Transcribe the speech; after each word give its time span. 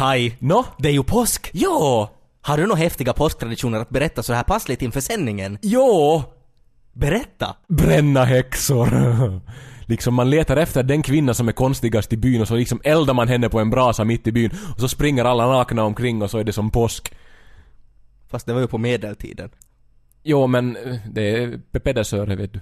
Kai, 0.00 0.36
Nå? 0.38 0.64
det 0.78 0.88
är 0.88 0.92
ju 0.92 1.02
påsk! 1.02 1.50
Jo! 1.52 2.08
Har 2.40 2.56
du 2.56 2.62
några 2.66 2.78
häftiga 2.78 3.12
påsktraditioner 3.12 3.80
att 3.80 3.90
berätta 3.90 4.22
så 4.22 4.32
här 4.32 4.42
passligt 4.42 4.82
inför 4.82 5.00
sändningen? 5.00 5.58
Jo! 5.62 6.22
Berätta! 6.92 7.56
Bränna 7.68 8.24
häxor. 8.24 8.88
liksom 9.88 10.14
man 10.14 10.30
letar 10.30 10.56
efter 10.56 10.82
den 10.82 11.02
kvinna 11.02 11.34
som 11.34 11.48
är 11.48 11.52
konstigast 11.52 12.12
i 12.12 12.16
byn 12.16 12.40
och 12.40 12.48
så 12.48 12.56
liksom 12.56 12.80
eldar 12.84 13.14
man 13.14 13.28
henne 13.28 13.48
på 13.48 13.60
en 13.60 13.70
brasa 13.70 14.04
mitt 14.04 14.26
i 14.26 14.32
byn 14.32 14.50
och 14.74 14.80
så 14.80 14.88
springer 14.88 15.24
alla 15.24 15.46
nakna 15.46 15.84
omkring 15.84 16.22
och 16.22 16.30
så 16.30 16.38
är 16.38 16.44
det 16.44 16.52
som 16.52 16.70
påsk. 16.70 17.14
Fast 18.30 18.46
det 18.46 18.52
var 18.52 18.60
ju 18.60 18.66
på 18.66 18.78
medeltiden. 18.78 19.50
Jo 20.22 20.46
men 20.46 20.76
eh, 20.76 20.96
det 21.10 21.42
är 21.42 21.58
Pedersöre 21.78 22.36
vet 22.36 22.52
du. 22.52 22.60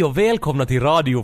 Hej 0.00 0.04
och 0.04 0.18
välkomna 0.18 0.66
till 0.66 0.80
Radio 0.80 1.22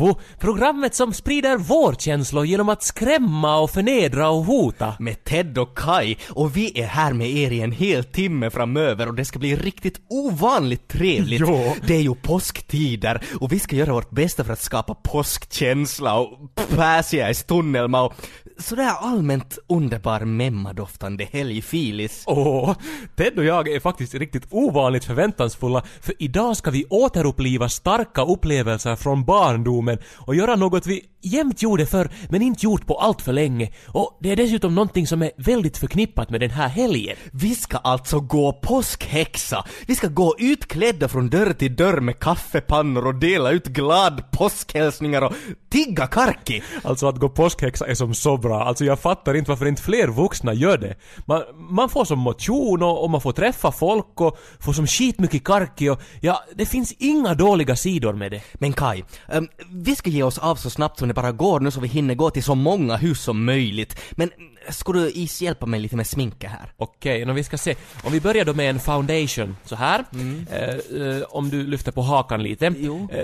Pleppo, 0.00 0.20
programmet 0.38 0.94
som 0.94 1.12
sprider 1.12 1.56
vårkänslor 1.56 2.46
genom 2.46 2.68
att 2.68 2.82
skrämma 2.82 3.58
och 3.58 3.70
förnedra 3.70 4.30
och 4.30 4.44
hota. 4.44 4.94
Med 4.98 5.24
Ted 5.24 5.58
och 5.58 5.78
Kai 5.78 6.16
och 6.28 6.56
vi 6.56 6.80
är 6.80 6.86
här 6.86 7.12
med 7.12 7.30
er 7.30 7.50
i 7.50 7.60
en 7.60 7.72
hel 7.72 8.04
timme 8.04 8.50
framöver 8.50 9.08
och 9.08 9.14
det 9.14 9.24
ska 9.24 9.38
bli 9.38 9.56
riktigt 9.56 10.00
ovanligt 10.08 10.88
trevligt. 10.88 11.40
Jo. 11.40 11.74
Det 11.86 11.96
är 11.96 12.00
ju 12.00 12.14
påsktider 12.14 13.22
och 13.40 13.52
vi 13.52 13.58
ska 13.58 13.76
göra 13.76 13.92
vårt 13.92 14.10
bästa 14.10 14.44
för 14.44 14.52
att 14.52 14.62
skapa 14.62 14.94
påskkänsla 14.94 16.18
och 16.18 16.54
Pääsiäis 16.76 17.44
tunnelma 17.44 18.02
och 18.02 18.14
sådär 18.58 18.92
allmänt 19.00 19.58
underbar 19.66 20.20
memmadoftande 20.20 21.24
helgfilis. 21.24 22.24
Åh, 22.26 22.76
Ted 23.16 23.38
och 23.38 23.44
jag 23.44 23.68
är 23.68 23.80
faktiskt 23.80 24.14
riktigt 24.14 24.46
ovanligt 24.50 25.04
förväntansfulla 25.04 25.82
för 26.00 26.14
idag 26.18 26.56
ska 26.56 26.70
vi 26.70 26.84
återuppliva 26.90 27.68
starka 27.68 28.22
upplevelser 28.22 28.96
från 28.96 29.24
barndomen 29.24 29.89
och 30.16 30.34
göra 30.34 30.56
något 30.56 30.86
vi 30.86 31.04
jämt 31.22 31.62
gjorde 31.62 31.86
förr 31.86 32.10
men 32.28 32.42
inte 32.42 32.66
gjort 32.66 32.86
på 32.86 32.94
allt 32.94 33.22
för 33.22 33.32
länge. 33.32 33.70
Och 33.86 34.18
det 34.20 34.30
är 34.30 34.36
dessutom 34.36 34.74
någonting 34.74 35.06
som 35.06 35.22
är 35.22 35.30
väldigt 35.36 35.78
förknippat 35.78 36.30
med 36.30 36.40
den 36.40 36.50
här 36.50 36.68
helgen. 36.68 37.16
Vi 37.32 37.54
ska 37.54 37.76
alltså 37.76 38.20
gå 38.20 38.52
påskhäxa. 38.52 39.64
Vi 39.86 39.94
ska 39.94 40.08
gå 40.08 40.34
utklädda 40.38 41.08
från 41.08 41.30
dörr 41.30 41.52
till 41.52 41.76
dörr 41.76 42.00
med 42.00 42.18
kaffepannor 42.18 43.06
och 43.06 43.14
dela 43.14 43.50
ut 43.50 43.66
glad 43.66 44.30
påskhälsningar 44.30 45.22
och 45.22 45.32
tigga 45.70 46.06
karki. 46.06 46.62
Alltså 46.82 47.08
att 47.08 47.16
gå 47.16 47.28
påskhäxa 47.28 47.86
är 47.86 47.94
som 47.94 48.14
så 48.14 48.36
bra. 48.36 48.64
Alltså 48.64 48.84
jag 48.84 49.00
fattar 49.00 49.34
inte 49.34 49.50
varför 49.50 49.66
inte 49.66 49.82
fler 49.82 50.08
vuxna 50.08 50.54
gör 50.54 50.78
det. 50.78 50.94
Man, 51.26 51.42
man 51.54 51.88
får 51.88 52.04
som 52.04 52.18
motion 52.18 52.82
och, 52.82 53.04
och 53.04 53.10
man 53.10 53.20
får 53.20 53.32
träffa 53.32 53.72
folk 53.72 54.20
och 54.20 54.38
får 54.60 54.72
som 54.72 54.86
skitmycket 54.86 55.44
karki 55.44 55.88
och 55.88 56.00
ja, 56.20 56.44
det 56.54 56.66
finns 56.66 56.92
inga 56.98 57.34
dåliga 57.34 57.76
sidor 57.76 58.12
med 58.12 58.30
det. 58.32 58.42
Men 58.54 58.72
Kai, 58.72 59.04
ehm, 59.28 59.48
vi 59.70 59.96
ska 59.96 60.10
ge 60.10 60.22
oss 60.22 60.38
av 60.38 60.56
så 60.56 60.70
snabbt 60.70 60.98
som 60.98 61.09
det 61.10 61.14
bara 61.14 61.32
går 61.32 61.60
nu 61.60 61.70
så 61.70 61.80
vi 61.80 61.88
hinner 61.88 62.14
gå 62.14 62.30
till 62.30 62.42
så 62.42 62.54
många 62.54 62.96
hus 62.96 63.20
som 63.20 63.44
möjligt. 63.44 64.00
Men 64.10 64.30
mm, 64.38 64.50
skulle 64.68 65.00
du 65.00 65.10
is 65.10 65.42
hjälpa 65.42 65.66
mig 65.66 65.80
lite 65.80 65.96
med 65.96 66.06
sminket 66.06 66.50
här? 66.50 66.72
Okej, 66.76 67.22
okay, 67.22 67.34
vi 67.34 67.44
ska 67.44 67.58
se. 67.58 67.74
Om 68.04 68.12
vi 68.12 68.20
börjar 68.20 68.44
då 68.44 68.54
med 68.54 68.70
en 68.70 68.80
foundation, 68.80 69.56
så 69.64 69.76
här. 69.76 70.04
Eh, 70.50 70.68
eh, 70.68 71.22
om 71.28 71.50
du 71.50 71.66
lyfter 71.66 71.92
på 71.92 72.02
hakan 72.02 72.42
lite. 72.42 72.66
Eh, 72.66 72.72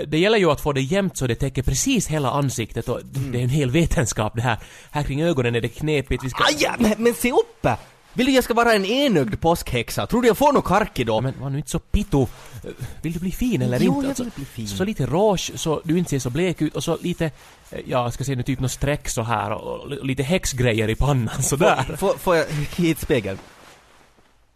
det 0.07 0.19
gäller 0.19 0.37
ju 0.37 0.51
att 0.51 0.61
få 0.61 0.73
det 0.73 0.81
jämnt 0.81 1.17
så 1.17 1.27
det 1.27 1.35
täcker 1.35 1.63
precis 1.63 2.07
hela 2.07 2.31
ansiktet 2.31 2.89
och 2.89 2.99
det 3.03 3.39
är 3.39 3.43
en 3.43 3.49
hel 3.49 3.71
vetenskap 3.71 4.33
det 4.35 4.41
här. 4.41 4.59
Här 4.91 5.03
kring 5.03 5.21
ögonen 5.21 5.55
är 5.55 5.61
det 5.61 5.67
knepigt, 5.67 6.23
vi 6.23 6.29
ska... 6.29 6.43
Aj, 6.43 6.75
men, 6.79 6.93
men 6.97 7.13
se 7.13 7.31
upp! 7.31 7.67
Vill 8.17 8.25
du 8.25 8.31
jag 8.31 8.43
ska 8.43 8.53
vara 8.53 8.73
en 8.73 8.85
enögd 8.85 9.41
påskhäxa? 9.41 10.07
Tror 10.07 10.21
du 10.21 10.27
jag 10.27 10.37
får 10.37 10.53
något 10.53 10.65
karki 10.65 11.03
då? 11.03 11.21
Men 11.21 11.33
var 11.41 11.49
nu 11.49 11.57
inte 11.57 11.69
så 11.69 11.79
pitto. 11.79 12.27
Vill 13.01 13.13
du 13.13 13.19
bli 13.19 13.31
fin 13.31 13.61
eller 13.61 13.79
Jo, 13.79 13.95
inte? 13.95 14.07
jag 14.07 14.25
vill 14.25 14.33
bli 14.35 14.45
fin. 14.45 14.67
Så 14.67 14.83
lite 14.83 15.05
rouge 15.05 15.51
så 15.55 15.81
du 15.83 15.97
inte 15.97 16.09
ser 16.09 16.19
så 16.19 16.29
blek 16.29 16.61
ut 16.61 16.75
och 16.75 16.83
så 16.83 16.97
lite, 17.01 17.25
eh, 17.71 17.79
ja 17.85 18.11
ska 18.11 18.23
säga 18.23 18.35
nu 18.37 18.43
typ 18.43 18.59
något 18.59 18.71
streck 18.71 19.09
så 19.09 19.21
här 19.21 19.51
och, 19.51 19.79
och 19.79 20.05
lite 20.05 20.23
häxgrejer 20.23 20.89
i 20.89 20.95
pannan 20.95 21.43
sådär. 21.43 21.95
Får, 21.97 22.13
får 22.13 22.35
jag 22.35 22.45
hit 22.77 22.99
spegeln? 22.99 23.37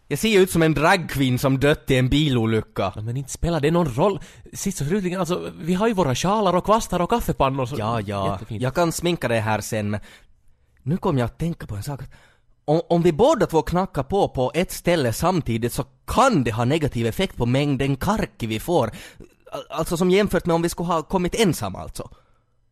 Jag 0.08 0.18
ser 0.18 0.28
ju 0.28 0.38
ut 0.38 0.50
som 0.50 0.62
en 0.62 0.74
dragqueen 0.74 1.38
som 1.38 1.60
dött 1.60 1.90
i 1.90 1.96
en 1.96 2.08
bilolycka. 2.08 2.92
Ja, 2.94 3.02
men 3.02 3.16
inte 3.16 3.30
spelar 3.30 3.60
det 3.60 3.70
någon 3.70 3.94
roll. 3.94 4.20
Sist 4.52 4.80
och 4.80 4.86
slutligen, 4.86 5.20
alltså 5.20 5.50
vi 5.60 5.74
har 5.74 5.88
ju 5.88 5.94
våra 5.94 6.14
sjalar 6.14 6.56
och 6.56 6.64
kvastar 6.64 7.00
och 7.00 7.10
kaffepannor 7.10 7.66
så... 7.66 7.76
Ja, 7.78 8.00
ja. 8.00 8.32
Jättefint. 8.32 8.62
Jag 8.62 8.74
kan 8.74 8.92
sminka 8.92 9.28
dig 9.28 9.40
här 9.40 9.60
sen 9.60 9.90
men 9.90 10.00
nu 10.82 10.96
kom 10.96 11.18
jag 11.18 11.26
att 11.26 11.38
tänka 11.38 11.66
på 11.66 11.74
en 11.74 11.82
sak. 11.82 12.00
Om, 12.64 12.80
om 12.88 13.02
vi 13.02 13.12
båda 13.12 13.46
två 13.46 13.62
knackar 13.62 14.02
på 14.02 14.28
på 14.28 14.50
ett 14.54 14.72
ställe 14.72 15.12
samtidigt 15.12 15.72
så 15.72 15.84
kan 16.06 16.44
det 16.44 16.50
ha 16.52 16.64
negativ 16.64 17.06
effekt 17.06 17.36
på 17.36 17.46
mängden 17.46 17.96
karki 17.96 18.46
vi 18.46 18.60
får. 18.60 18.86
Al- 19.52 19.62
Alltså 19.70 19.96
som 19.96 20.10
jämfört 20.10 20.46
med 20.46 20.54
om 20.54 20.62
vi 20.62 20.68
skulle 20.68 20.86
ha 20.86 21.02
kommit 21.02 21.34
ensamma 21.34 21.78
alltså. 21.78 22.08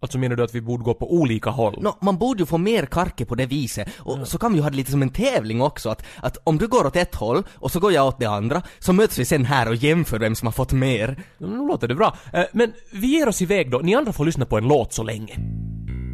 Alltså 0.03 0.19
menar 0.19 0.37
du 0.37 0.43
att 0.45 0.55
vi 0.55 0.61
borde 0.61 0.84
gå 0.84 0.95
på 0.95 1.15
olika 1.15 1.51
håll? 1.51 1.78
Nå, 1.83 1.97
man 2.01 2.19
borde 2.19 2.41
ju 2.43 2.47
få 2.47 2.59
mer 2.59 2.87
karki 2.87 3.25
på 3.25 3.34
det 3.34 3.47
viset. 3.47 3.89
Och 3.99 4.28
så 4.28 4.39
kan 4.39 4.53
vi 4.53 4.59
ju 4.59 4.62
ha 4.62 4.71
det 4.71 4.77
lite 4.77 4.91
som 4.91 5.03
en 5.03 5.11
tävling 5.11 5.62
också, 5.62 5.89
att, 5.91 6.03
att 6.22 6.37
om 6.45 6.59
du 6.59 6.69
går 6.69 6.87
åt 6.87 6.97
ett 6.97 7.15
håll 7.15 7.43
och 7.55 7.71
så 7.71 7.81
går 7.81 7.93
jag 7.93 8.07
åt 8.07 8.19
det 8.21 8.27
andra, 8.27 8.62
så 8.78 8.93
möts 8.93 9.19
vi 9.19 9.25
sen 9.25 9.45
här 9.45 9.69
och 9.69 9.75
jämför 9.75 10.19
vem 10.19 10.34
som 10.34 10.47
har 10.47 10.53
fått 10.53 10.72
mer. 10.72 11.22
Nu 11.39 11.67
låter 11.67 11.89
det 11.89 11.95
bra. 11.95 12.17
Eh, 12.33 12.45
Men 12.53 12.72
vi 12.93 13.07
ger 13.07 13.28
oss 13.28 13.43
iväg 13.43 13.71
då. 13.71 13.78
Ni 13.78 13.95
andra 13.95 14.12
får 14.12 14.25
lyssna 14.25 14.45
på 14.47 14.59
en 14.59 14.69
låt 14.69 14.93
så 14.93 15.03
länge. 15.03 15.37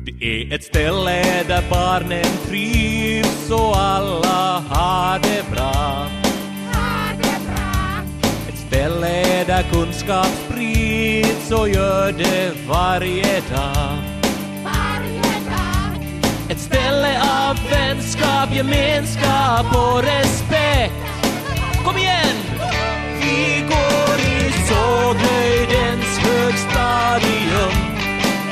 Det 0.06 0.25
är 0.25 0.55
ett 0.55 0.65
ställe 0.65 1.43
där 1.49 1.62
barnen 1.71 2.25
trivs 2.49 3.50
och 3.50 3.77
alla 3.77 4.65
har 4.69 5.19
det 5.19 5.44
bra. 5.55 6.06
Ett 8.49 8.59
ställe 8.59 9.45
där 9.45 9.62
kunskap 9.72 10.27
sprids 10.27 11.50
och 11.50 11.69
gör 11.69 12.12
det 12.12 12.53
varje 12.69 13.41
dag. 13.41 13.99
Ett 16.49 16.61
ställe 16.61 17.21
av 17.21 17.56
vänskap, 17.71 18.55
gemenskap 18.55 19.66
och 19.77 20.03
respekt. 20.03 20.95
Kom 21.84 21.97
igen! 21.97 22.37
Vi 23.21 23.65
går 23.69 24.19
i 24.21 24.53
såghöjdens 24.69 26.19
högstadium. 26.19 27.72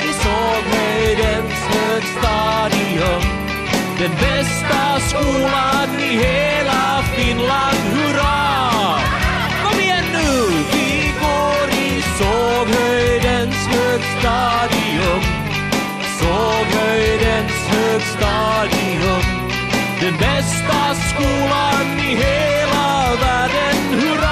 I 0.03 0.13
såghöjdens 0.13 0.74
högstadium. 2.65 3.21
Den 3.99 4.11
bästa 4.11 4.99
skolan 4.99 5.99
i 5.99 6.17
hela 6.17 7.03
Finland, 7.15 7.77
hurra! 7.93 8.99
Kom 9.63 9.79
igen 9.79 10.05
nu! 10.13 10.47
Vi 10.73 11.13
går 11.19 11.69
i 11.69 12.01
såghöjdens 12.17 13.67
högstadium. 13.67 15.21
Såghöjdens 16.19 17.67
högstadium. 17.67 19.21
Den 20.01 20.17
bästa 20.17 20.95
skolan 21.09 21.99
i 21.99 22.15
hela 22.15 23.15
världen! 23.21 24.01
Hurra! 24.01 24.24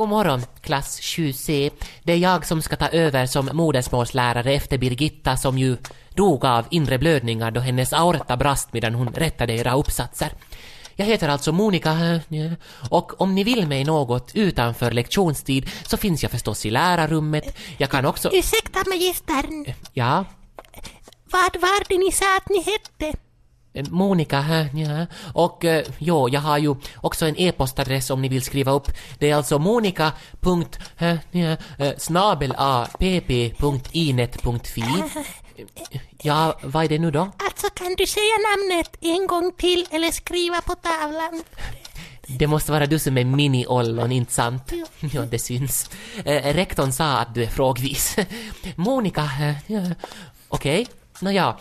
God 0.00 0.08
morgon, 0.08 0.42
klass 0.60 1.00
7C. 1.00 1.70
Det 2.02 2.12
är 2.12 2.16
jag 2.16 2.46
som 2.46 2.62
ska 2.62 2.76
ta 2.76 2.88
över 2.88 3.26
som 3.26 3.50
modersmålslärare 3.52 4.52
efter 4.52 4.78
Birgitta 4.78 5.36
som 5.36 5.58
ju 5.58 5.76
dog 6.14 6.44
av 6.44 6.66
inre 6.70 6.98
blödningar 6.98 7.50
då 7.50 7.60
hennes 7.60 7.92
aorta 7.92 8.36
brast 8.36 8.72
medan 8.72 8.94
hon 8.94 9.08
rättade 9.08 9.52
era 9.52 9.74
uppsatser. 9.74 10.32
Jag 10.96 11.06
heter 11.06 11.28
alltså 11.28 11.52
Monica 11.52 11.90
eh, 11.90 12.52
och 12.90 13.20
om 13.20 13.34
ni 13.34 13.44
vill 13.44 13.66
mig 13.66 13.84
något 13.84 14.30
utanför 14.34 14.90
lektionstid 14.90 15.70
så 15.86 15.96
finns 15.96 16.22
jag 16.22 16.32
förstås 16.32 16.66
i 16.66 16.70
lärarrummet. 16.70 17.56
Jag 17.78 17.90
kan 17.90 18.06
också... 18.06 18.30
Ursäkta 18.32 18.78
magistern, 18.88 19.74
Ja, 19.92 20.24
vad 21.30 21.60
var 21.60 21.88
det 21.88 21.98
ni 21.98 22.12
sa 22.12 22.36
att 22.36 22.48
ni 22.48 22.62
hette? 22.62 23.18
Eh, 23.72 23.84
Monica 23.90 24.40
här, 24.40 24.68
ja. 24.74 25.06
Och 25.34 25.64
eh, 25.64 25.86
jo, 25.98 26.28
jag 26.28 26.40
har 26.40 26.58
ju 26.58 26.74
också 26.96 27.26
en 27.26 27.36
e-postadress 27.38 28.10
om 28.10 28.22
ni 28.22 28.28
vill 28.28 28.42
skriva 28.42 28.72
upp. 28.72 28.90
Det 29.18 29.30
är 29.30 29.34
alltså 29.36 29.58
monica. 29.58 30.12
Ja, 31.30 31.56
eh, 31.78 31.96
snabel 31.98 32.54
a 32.58 32.86
pp.inet.fi. 32.98 34.84
Ja, 36.22 36.58
vad 36.62 36.84
är 36.84 36.88
det 36.88 36.98
nu 36.98 37.10
då? 37.10 37.20
Alltså 37.20 37.66
kan 37.74 37.94
du 37.94 38.06
säga 38.06 38.34
namnet 38.50 38.96
en 39.00 39.26
gång 39.26 39.52
till 39.56 39.86
eller 39.90 40.10
skriva 40.10 40.60
på 40.60 40.74
tavlan? 40.74 41.42
Det 42.26 42.46
måste 42.46 42.72
vara 42.72 42.86
du 42.86 42.98
som 42.98 43.18
är 43.18 43.24
mini-ollon, 43.24 44.12
inte 44.12 44.32
sant? 44.32 44.72
Ja, 45.00 45.22
det 45.30 45.38
syns. 45.38 45.90
Eh, 46.24 46.54
rektorn 46.54 46.92
sa 46.92 47.18
att 47.18 47.34
du 47.34 47.42
är 47.42 47.46
frågvis. 47.46 48.16
Monica, 48.76 49.30
ja, 49.66 49.80
okej. 50.48 50.86
Nåja, 51.22 51.56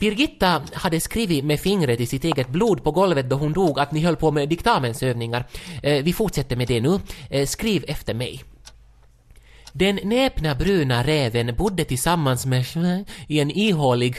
Birgitta 0.00 0.62
hade 0.72 1.00
skrivit 1.00 1.44
med 1.44 1.60
fingret 1.60 2.00
i 2.00 2.06
sitt 2.06 2.24
eget 2.24 2.48
blod 2.48 2.84
på 2.84 2.90
golvet 2.90 3.30
då 3.30 3.36
hon 3.36 3.52
dog 3.52 3.80
att 3.80 3.92
ni 3.92 4.00
höll 4.00 4.16
på 4.16 4.30
med 4.30 4.48
diktamensövningar. 4.48 5.44
Eh, 5.82 6.04
vi 6.04 6.12
fortsätter 6.12 6.56
med 6.56 6.68
det 6.68 6.80
nu. 6.80 7.00
Eh, 7.30 7.46
skriv 7.46 7.84
efter 7.88 8.14
mig. 8.14 8.44
Den 9.72 9.98
näpna 10.02 10.54
bruna 10.54 11.02
räven 11.04 11.56
bodde 11.56 11.84
tillsammans 11.84 12.46
med 12.46 12.66
i 13.28 13.40
en 13.40 13.50
ihålig 13.50 14.16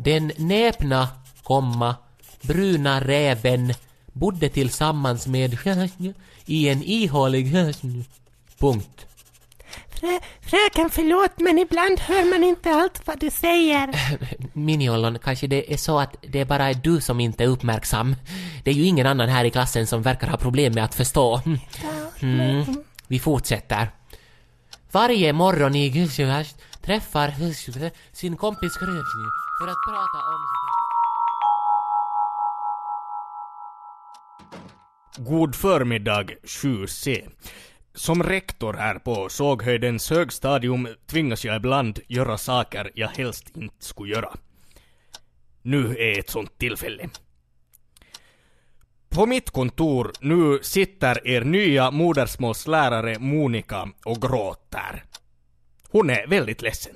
den 0.00 0.32
näpna, 0.36 1.08
komma, 1.42 1.96
bruna 2.42 3.00
räven 3.00 3.74
bodde 4.12 4.48
tillsammans 4.48 5.26
med 5.26 5.58
i 6.46 6.68
en 6.68 6.82
ihålig 6.82 7.52
punkt. 8.58 9.07
Frö, 10.00 10.18
fröken 10.40 10.90
förlåt 10.90 11.32
men 11.36 11.58
ibland 11.58 12.00
hör 12.00 12.24
man 12.30 12.44
inte 12.44 12.70
allt 12.70 13.06
vad 13.06 13.20
du 13.20 13.30
säger. 13.30 13.90
Miniollon, 14.58 15.18
kanske 15.18 15.46
det 15.46 15.72
är 15.72 15.76
så 15.76 15.98
att 15.98 16.16
det 16.20 16.44
bara 16.44 16.70
är 16.70 16.74
du 16.74 17.00
som 17.00 17.20
inte 17.20 17.44
är 17.44 17.48
uppmärksam. 17.48 18.16
Det 18.64 18.70
är 18.70 18.74
ju 18.74 18.84
ingen 18.84 19.06
annan 19.06 19.28
här 19.28 19.44
i 19.44 19.50
klassen 19.50 19.86
som 19.86 20.02
verkar 20.02 20.28
ha 20.28 20.36
problem 20.36 20.72
med 20.72 20.84
att 20.84 20.94
förstå. 20.94 21.40
Mm. 22.22 22.64
Vi 23.06 23.18
fortsätter. 23.18 23.90
Varje 24.92 25.32
morgon 25.32 25.74
i 25.74 25.90
Gusjövärst 25.90 26.56
träffar 26.82 27.34
sin 28.12 28.36
kompis 28.36 28.76
Krösny 28.76 29.28
för 29.60 29.68
att 29.68 29.78
prata 29.88 30.18
om... 30.28 30.58
God 35.24 35.54
förmiddag 35.54 36.24
7C. 36.44 37.28
Som 37.98 38.22
rektor 38.22 38.72
här 38.72 38.98
på 38.98 39.28
Såghöjdens 39.28 40.10
högstadium 40.10 40.88
tvingas 41.06 41.44
jag 41.44 41.56
ibland 41.56 42.00
göra 42.06 42.38
saker 42.38 42.90
jag 42.94 43.08
helst 43.08 43.56
inte 43.56 43.84
skulle 43.84 44.12
göra. 44.12 44.30
Nu 45.62 45.96
är 45.96 46.18
ett 46.18 46.30
sånt 46.30 46.58
tillfälle. 46.58 47.08
På 49.08 49.26
mitt 49.26 49.50
kontor 49.50 50.12
nu 50.20 50.58
sitter 50.62 51.28
er 51.28 51.40
nya 51.40 51.90
modersmålslärare 51.90 53.18
Monica 53.18 53.88
och 54.04 54.22
gråter. 54.22 55.04
Hon 55.88 56.10
är 56.10 56.26
väldigt 56.26 56.62
ledsen. 56.62 56.94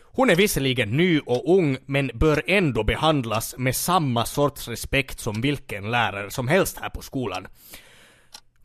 Hon 0.00 0.30
är 0.30 0.36
visserligen 0.36 0.96
ny 0.96 1.20
och 1.20 1.56
ung, 1.58 1.78
men 1.86 2.10
bör 2.14 2.42
ändå 2.46 2.84
behandlas 2.84 3.54
med 3.58 3.76
samma 3.76 4.24
sorts 4.24 4.68
respekt 4.68 5.20
som 5.20 5.40
vilken 5.40 5.90
lärare 5.90 6.30
som 6.30 6.48
helst 6.48 6.78
här 6.78 6.90
på 6.90 7.02
skolan. 7.02 7.46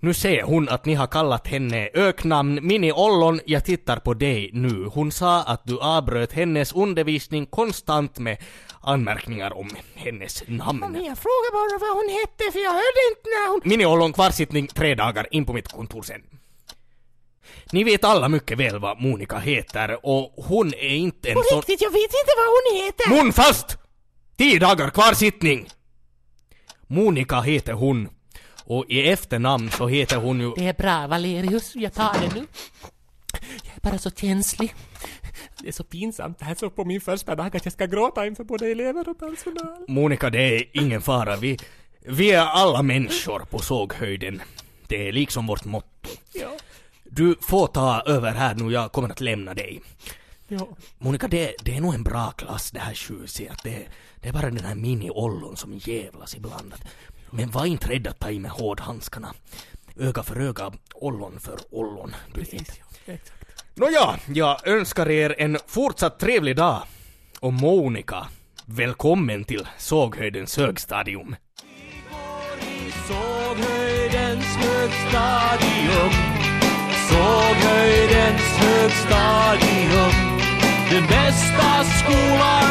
Nu 0.03 0.13
ser 0.13 0.43
hon 0.43 0.69
att 0.69 0.85
ni 0.85 0.93
har 0.93 1.07
kallat 1.07 1.47
henne 1.47 1.89
öknamn 1.93 2.59
Mini 2.61 2.91
Ollon, 2.91 3.39
jag 3.45 3.65
tittar 3.65 3.97
på 3.97 4.13
dig 4.13 4.49
nu. 4.53 4.85
Hon 4.93 5.11
sa 5.11 5.43
att 5.43 5.61
du 5.65 5.79
avbröt 5.79 6.33
hennes 6.33 6.73
undervisning 6.73 7.45
konstant 7.45 8.19
med 8.19 8.37
anmärkningar 8.81 9.57
om 9.57 9.69
hennes 9.95 10.43
namn. 10.47 10.81
Jag 10.81 11.17
frågar 11.17 11.51
bara 11.51 11.79
vad 11.79 11.97
hon 11.97 12.09
hette 12.19 12.51
för 12.51 12.59
jag 12.59 12.71
hörde 12.71 13.01
inte 13.09 13.29
när 13.29 13.49
hon... 13.51 13.61
Mini 13.63 13.85
Ollon 13.85 14.13
kvarsittning 14.13 14.67
tre 14.67 14.95
dagar 14.95 15.27
in 15.31 15.45
på 15.45 15.53
mitt 15.53 15.67
kontor 15.67 16.01
sen. 16.01 16.21
Ni 17.71 17.83
vet 17.83 18.03
alla 18.03 18.29
mycket 18.29 18.57
väl 18.57 18.79
vad 18.79 19.01
Monica 19.01 19.37
heter 19.37 20.05
och 20.05 20.33
hon 20.37 20.73
är 20.73 20.95
inte 20.95 21.29
en 21.29 21.35
På 21.35 21.43
sån... 21.49 21.57
riktigt, 21.57 21.81
jag 21.81 21.91
vet 21.91 22.01
inte 22.01 22.33
vad 22.37 22.47
hon 22.47 22.85
heter. 22.85 23.23
Mun 23.23 23.33
fast! 23.33 23.77
Tio 24.37 24.59
dagar 24.59 24.89
kvarsittning! 24.89 25.69
Monica 26.87 27.41
heter 27.41 27.73
hon. 27.73 28.09
Och 28.73 28.85
i 28.89 29.09
efternamn 29.09 29.71
så 29.71 29.87
heter 29.87 30.17
hon 30.17 30.39
ju... 30.39 30.53
Det 30.55 30.67
är 30.67 30.73
bra, 30.73 31.07
Valerius. 31.07 31.75
Jag 31.75 31.93
tar 31.93 32.13
det 32.19 32.35
nu. 32.35 32.47
Jag 33.63 33.75
är 33.75 33.81
bara 33.81 33.97
så 33.97 34.11
känslig. 34.11 34.73
Det 35.61 35.67
är 35.67 35.71
så 35.71 35.83
pinsamt 35.83 36.39
det 36.39 36.45
här 36.45 36.55
så 36.55 36.69
på 36.69 36.85
min 36.85 37.01
första 37.01 37.35
dag 37.35 37.55
att 37.57 37.65
jag 37.65 37.73
ska 37.73 37.85
gråta 37.85 38.25
inför 38.27 38.43
både 38.43 38.67
elever 38.71 39.09
och 39.09 39.19
personal. 39.19 39.85
Monica, 39.87 40.29
det 40.29 40.41
är 40.41 40.65
ingen 40.73 41.01
fara. 41.01 41.35
Vi, 41.35 41.57
vi 42.01 42.31
är 42.31 42.45
alla 42.45 42.81
människor 42.81 43.39
på 43.39 43.59
såghöjden. 43.59 44.41
Det 44.87 45.07
är 45.07 45.11
liksom 45.11 45.47
vårt 45.47 45.65
motto. 45.65 46.09
Ja, 46.33 46.57
Du 47.03 47.35
får 47.41 47.67
ta 47.67 48.01
över 48.05 48.31
här 48.31 48.55
nu, 48.55 48.71
jag 48.73 48.91
kommer 48.91 49.09
att 49.09 49.21
lämna 49.21 49.53
dig. 49.53 49.81
ja. 50.47 50.67
Monica, 50.97 51.27
det, 51.27 51.55
det 51.63 51.75
är 51.75 51.81
nog 51.81 51.93
en 51.93 52.03
bra 52.03 52.31
klass 52.31 52.71
det 52.71 52.79
här 52.79 52.93
20 52.93 53.47
att 53.51 53.63
det, 53.63 53.85
det 54.21 54.29
är 54.29 54.33
bara 54.33 54.49
den 54.49 54.65
här 54.65 54.75
mini-ollon 54.75 55.55
som 55.55 55.73
jävlas 55.77 56.35
ibland. 56.35 56.73
Men 57.35 57.51
var 57.51 57.65
inte 57.65 57.89
rädd 57.89 58.07
att 58.07 58.19
ta 58.19 58.31
i 58.31 58.39
med 58.39 58.51
hårdhandskarna. 58.51 59.33
Öga 59.99 60.23
för 60.23 60.39
öga, 60.39 60.71
ollon 60.93 61.39
för 61.39 61.59
ollon. 61.71 62.15
Du 62.33 62.41
vet. 62.41 62.79
Exakt. 63.05 63.33
Nåja, 63.75 64.19
jag 64.27 64.67
önskar 64.67 65.09
er 65.09 65.35
en 65.37 65.57
fortsatt 65.67 66.19
trevlig 66.19 66.55
dag. 66.55 66.83
Och 67.39 67.53
Monica, 67.53 68.27
välkommen 68.65 69.43
till 69.43 69.67
Såghöjdens 69.77 70.57
högstadium. 70.57 71.35
Såghöjdens 73.07 74.45
högstadium 74.45 76.11
Såghöjdens 77.09 78.57
högstadium 78.57 80.11
Den 80.91 81.07
bästa 81.07 81.83
skolan 81.83 82.62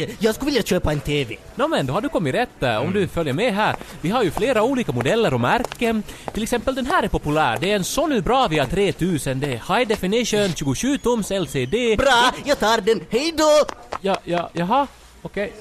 Hej, 0.00 0.16
jag 0.18 0.34
skulle 0.34 0.50
vilja 0.50 0.62
köpa 0.62 0.92
en 0.92 1.00
TV. 1.00 1.36
Nå 1.54 1.68
men, 1.68 1.86
då 1.86 1.92
har 1.92 2.00
du 2.00 2.08
kommit 2.08 2.34
rätt 2.34 2.62
eh, 2.62 2.76
om 2.76 2.92
du 2.92 3.08
följer 3.08 3.34
med 3.34 3.54
här. 3.54 3.76
Vi 4.00 4.10
har 4.10 4.22
ju 4.22 4.30
flera 4.30 4.62
olika 4.62 4.92
modeller 4.92 5.34
och 5.34 5.40
märken. 5.40 6.02
Till 6.32 6.42
exempel 6.42 6.74
den 6.74 6.86
här 6.86 7.02
är 7.02 7.08
populär. 7.08 7.58
Det 7.60 7.72
är 7.72 7.76
en 7.76 7.84
Sony 7.84 8.20
Bravia 8.20 8.66
3000. 8.66 9.40
Det 9.40 9.46
är 9.46 9.76
High 9.76 9.88
Definition 9.88 10.52
27 10.54 10.98
tums 10.98 11.30
LCD. 11.30 11.96
Bra, 11.98 12.32
jag 12.44 12.58
tar 12.58 12.80
den. 12.80 13.00
Hej 13.10 13.32
då! 13.36 13.64
Ja, 14.00 14.16
ja, 14.24 14.50
jaha, 14.52 14.86
okej. 15.22 15.52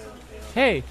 Hej. 0.54 0.84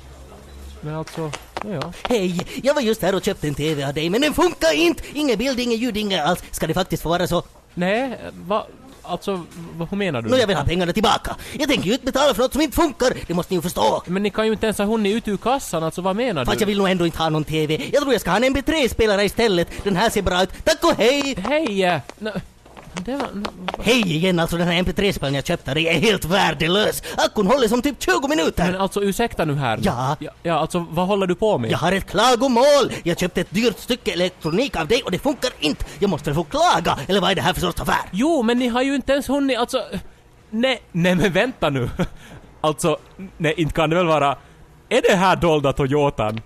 Men 0.80 0.94
alltså, 0.94 1.30
ja, 1.64 1.70
ja. 1.70 1.92
Hej, 2.08 2.46
jag 2.62 2.74
var 2.74 2.82
just 2.82 3.02
här 3.02 3.14
och 3.14 3.24
köpte 3.24 3.48
en 3.48 3.54
TV 3.54 3.84
av 3.84 3.94
dig, 3.94 4.10
men 4.10 4.20
den 4.20 4.34
funkar 4.34 4.74
inte! 4.74 5.02
Inget 5.12 5.38
bild, 5.38 5.60
inget 5.60 5.78
ljud, 5.78 5.96
inget 5.96 6.24
alls. 6.24 6.42
Ska 6.50 6.66
det 6.66 6.74
faktiskt 6.74 7.02
få 7.02 7.08
vara 7.08 7.26
så? 7.26 7.42
Nej, 7.74 8.18
vad, 8.46 8.64
alltså, 9.08 9.44
vad 9.76 9.88
hur 9.90 9.96
menar 9.96 10.22
du? 10.22 10.28
Nå, 10.28 10.36
jag 10.36 10.46
vill 10.46 10.56
ha 10.56 10.64
pengarna 10.64 10.92
tillbaka. 10.92 11.36
Jag 11.58 11.68
tänker 11.68 11.86
ju 11.86 11.92
inte 11.92 12.04
betala 12.04 12.34
för 12.34 12.42
något 12.42 12.52
som 12.52 12.60
inte 12.62 12.76
funkar. 12.76 13.12
Det 13.26 13.34
måste 13.34 13.52
ni 13.54 13.58
ju 13.58 13.62
förstå. 13.62 14.02
Men 14.06 14.22
ni 14.22 14.30
kan 14.30 14.46
ju 14.46 14.52
inte 14.52 14.66
ens 14.66 14.78
ha 14.78 14.84
hunnit 14.84 15.16
ut 15.16 15.28
ur 15.28 15.36
kassan, 15.36 15.82
alltså 15.82 16.00
vad 16.02 16.16
menar 16.16 16.44
Fast 16.44 16.58
du? 16.58 16.62
jag 16.62 16.66
vill 16.66 16.78
nog 16.78 16.88
ändå 16.88 17.06
inte 17.06 17.18
ha 17.18 17.28
någon 17.28 17.44
TV. 17.44 17.90
Jag 17.92 18.02
tror 18.02 18.12
jag 18.12 18.20
ska 18.20 18.30
ha 18.30 18.36
en 18.36 18.44
MP3-spelare 18.44 19.24
istället. 19.24 19.68
Den 19.84 19.96
här 19.96 20.10
ser 20.10 20.22
bra 20.22 20.42
ut. 20.42 20.50
Tack 20.64 20.84
och 20.84 20.94
hej! 20.98 21.34
Hej! 21.38 22.00
nå, 22.18 22.30
var... 23.06 23.28
Hej 23.78 24.16
igen, 24.16 24.38
alltså 24.38 24.56
den 24.56 24.68
här 24.68 24.82
MP3-spelaren 24.82 25.34
jag 25.34 25.46
köpte, 25.46 25.74
det 25.74 25.80
är 25.80 26.00
helt 26.00 26.24
värdelös. 26.24 27.02
Akkun 27.16 27.46
håller 27.46 27.68
som 27.68 27.82
typ 27.82 28.02
20 28.02 28.28
minuter. 28.28 28.72
Men 28.72 28.80
alltså 28.80 29.02
ursäkta 29.02 29.44
nu 29.44 29.54
här. 29.54 29.78
Ja. 29.82 30.16
ja. 30.20 30.30
Ja, 30.42 30.54
alltså 30.54 30.86
vad 30.90 31.06
håller 31.06 31.26
du 31.26 31.34
på 31.34 31.58
med? 31.58 31.70
Jag 31.70 31.78
har 31.78 31.92
ett 31.92 32.10
klagomål! 32.10 32.92
Jag 33.02 33.18
köpte 33.18 33.40
ett 33.40 33.50
dyrt 33.50 33.78
stycke 33.78 34.12
elektronik 34.12 34.76
av 34.76 34.86
dig 34.86 35.02
och 35.02 35.10
det 35.10 35.18
funkar 35.18 35.50
inte! 35.60 35.84
Jag 35.98 36.10
måste 36.10 36.34
få 36.34 36.44
klaga! 36.44 36.98
Eller 37.06 37.20
vad 37.20 37.30
är 37.30 37.34
det 37.34 37.42
här 37.42 37.52
för 37.52 37.60
sorts 37.60 37.80
affär? 37.80 38.08
Jo, 38.12 38.42
men 38.42 38.58
ni 38.58 38.68
har 38.68 38.82
ju 38.82 38.94
inte 38.94 39.12
ens 39.12 39.28
hunnit, 39.28 39.58
alltså... 39.58 39.84
Nej, 40.50 40.82
nej 40.92 41.14
men 41.14 41.32
vänta 41.32 41.70
nu. 41.70 41.90
Alltså, 42.60 42.96
nej 43.36 43.54
inte 43.56 43.74
kan 43.74 43.90
det 43.90 43.96
väl 43.96 44.06
vara... 44.06 44.36
Är 44.88 45.02
det 45.10 45.16
här 45.16 45.36
dolda 45.36 45.72
Toyotan? 45.72 46.40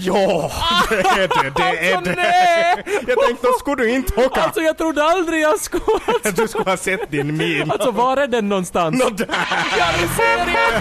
Ja, 0.00 0.50
det 0.88 0.96
är 0.96 1.28
det, 1.44 1.50
det 1.56 1.88
är 1.90 1.96
Alltså 1.96 2.12
nej! 2.16 2.84
Jag 3.06 3.18
tänkte, 3.26 3.46
då 3.46 3.52
skulle 3.58 3.76
du 3.82 3.90
inte 3.90 4.24
åka. 4.26 4.42
Alltså 4.42 4.60
jag 4.60 4.78
trodde 4.78 5.04
aldrig 5.04 5.40
jag 5.42 5.60
skulle... 5.60 5.84
Alltså, 6.06 6.30
Du 6.42 6.48
skulle 6.48 6.70
ha 6.70 6.76
sett 6.76 7.10
din 7.10 7.36
min. 7.36 7.70
alltså 7.70 7.90
var 7.90 8.16
är 8.16 8.26
den 8.26 8.48
någonstans? 8.48 8.98
Nå, 8.98 9.08
där. 9.10 9.26
Ja, 9.78 9.86
ni 10.00 10.08
ser 10.08 10.46
det! 10.46 10.80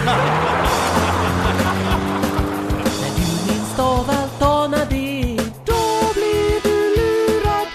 När 3.02 3.10
du 3.16 3.52
minst 3.54 3.80
av 3.80 4.10
allt 4.10 4.42
anar 4.42 4.86
det, 4.90 5.38
då 5.66 6.14
blir 6.14 6.62
du 6.64 6.96
lurad. 6.98 7.68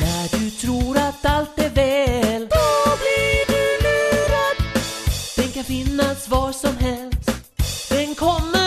När 0.00 0.38
du 0.38 0.50
tror 0.50 0.96
att 0.96 1.24
allt 1.32 1.58
är 1.58 1.70
väl, 1.70 2.40
då 2.48 2.96
blir 3.02 3.46
du 3.46 3.82
lurad. 3.82 4.56
Den 5.36 5.48
kan 5.48 5.64
finnas 5.64 6.28
var 6.28 6.52
som 6.52 6.76
helst, 6.76 7.30
den 7.88 8.14
kommer 8.14 8.61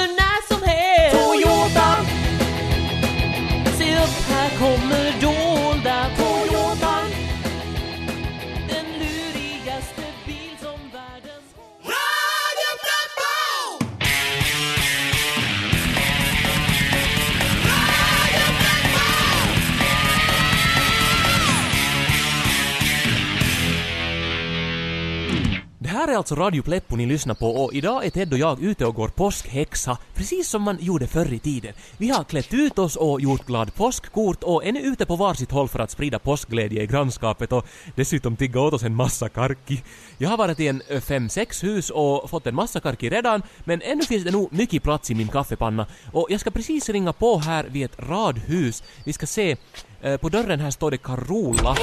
alltså 26.25 26.35
Radio 26.35 26.61
Pleppo 26.61 26.95
ni 26.95 27.05
lyssnar 27.05 27.35
på 27.35 27.49
och 27.49 27.73
idag 27.73 28.05
är 28.05 28.09
Ted 28.09 28.33
och 28.33 28.39
jag 28.39 28.63
ute 28.63 28.85
och 28.85 28.95
går 28.95 29.07
påskhäxa, 29.07 29.97
precis 30.13 30.49
som 30.49 30.61
man 30.61 30.77
gjorde 30.79 31.07
förr 31.07 31.33
i 31.33 31.39
tiden. 31.39 31.73
Vi 31.97 32.09
har 32.09 32.23
klätt 32.23 32.53
ut 32.53 32.79
oss 32.79 32.95
och 32.95 33.21
gjort 33.21 33.45
glad 33.45 33.75
påskkort 33.75 34.43
och 34.43 34.65
är 34.65 34.71
nu 34.71 34.79
ute 34.79 35.05
på 35.05 35.15
varsitt 35.15 35.51
håll 35.51 35.67
för 35.67 35.79
att 35.79 35.91
sprida 35.91 36.19
påskglädje 36.19 36.83
i 36.83 36.87
grannskapet 36.87 37.51
och 37.51 37.65
dessutom 37.95 38.35
tigga 38.35 38.61
åt 38.61 38.73
oss 38.73 38.83
en 38.83 38.95
massa 38.95 39.29
karki. 39.29 39.83
Jag 40.17 40.29
har 40.29 40.37
varit 40.37 40.59
i 40.59 40.67
en 40.67 40.81
ö, 40.89 41.01
fem, 41.01 41.29
sex 41.29 41.63
hus 41.63 41.89
och 41.89 42.29
fått 42.29 42.47
en 42.47 42.55
massa 42.55 42.79
karki 42.79 43.09
redan, 43.09 43.41
men 43.63 43.81
ännu 43.81 44.03
finns 44.03 44.23
det 44.23 44.31
nog 44.31 44.53
mycket 44.53 44.83
plats 44.83 45.11
i 45.11 45.15
min 45.15 45.27
kaffepanna 45.27 45.87
och 46.11 46.27
jag 46.29 46.39
ska 46.39 46.51
precis 46.51 46.89
ringa 46.89 47.13
på 47.13 47.37
här 47.37 47.63
vid 47.63 47.85
ett 47.85 47.99
radhus. 47.99 48.83
Vi 49.03 49.13
ska 49.13 49.25
se, 49.25 49.57
eh, 50.01 50.17
på 50.17 50.29
dörren 50.29 50.59
här 50.59 50.71
står 50.71 50.91
det 50.91 50.97
Carola. 50.97 51.75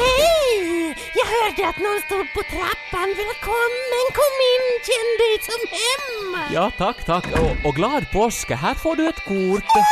Hörde 1.33 1.63
att 1.71 1.79
någon 1.87 2.01
stod 2.09 2.27
på 2.37 2.43
trappan. 2.53 3.09
Välkommen, 3.23 4.05
kom 4.21 4.35
in, 4.53 4.67
känn 4.89 5.11
dig 5.23 5.35
som 5.49 5.61
hemma. 5.81 6.43
Ja, 6.57 6.65
tack, 6.83 6.99
tack. 7.11 7.25
Och, 7.43 7.55
och 7.69 7.75
glad 7.79 8.03
påsk. 8.17 8.51
Här 8.65 8.75
får 8.83 8.95
du 8.97 9.05
ett 9.13 9.23
kort. 9.31 9.69
Eh, 9.79 9.87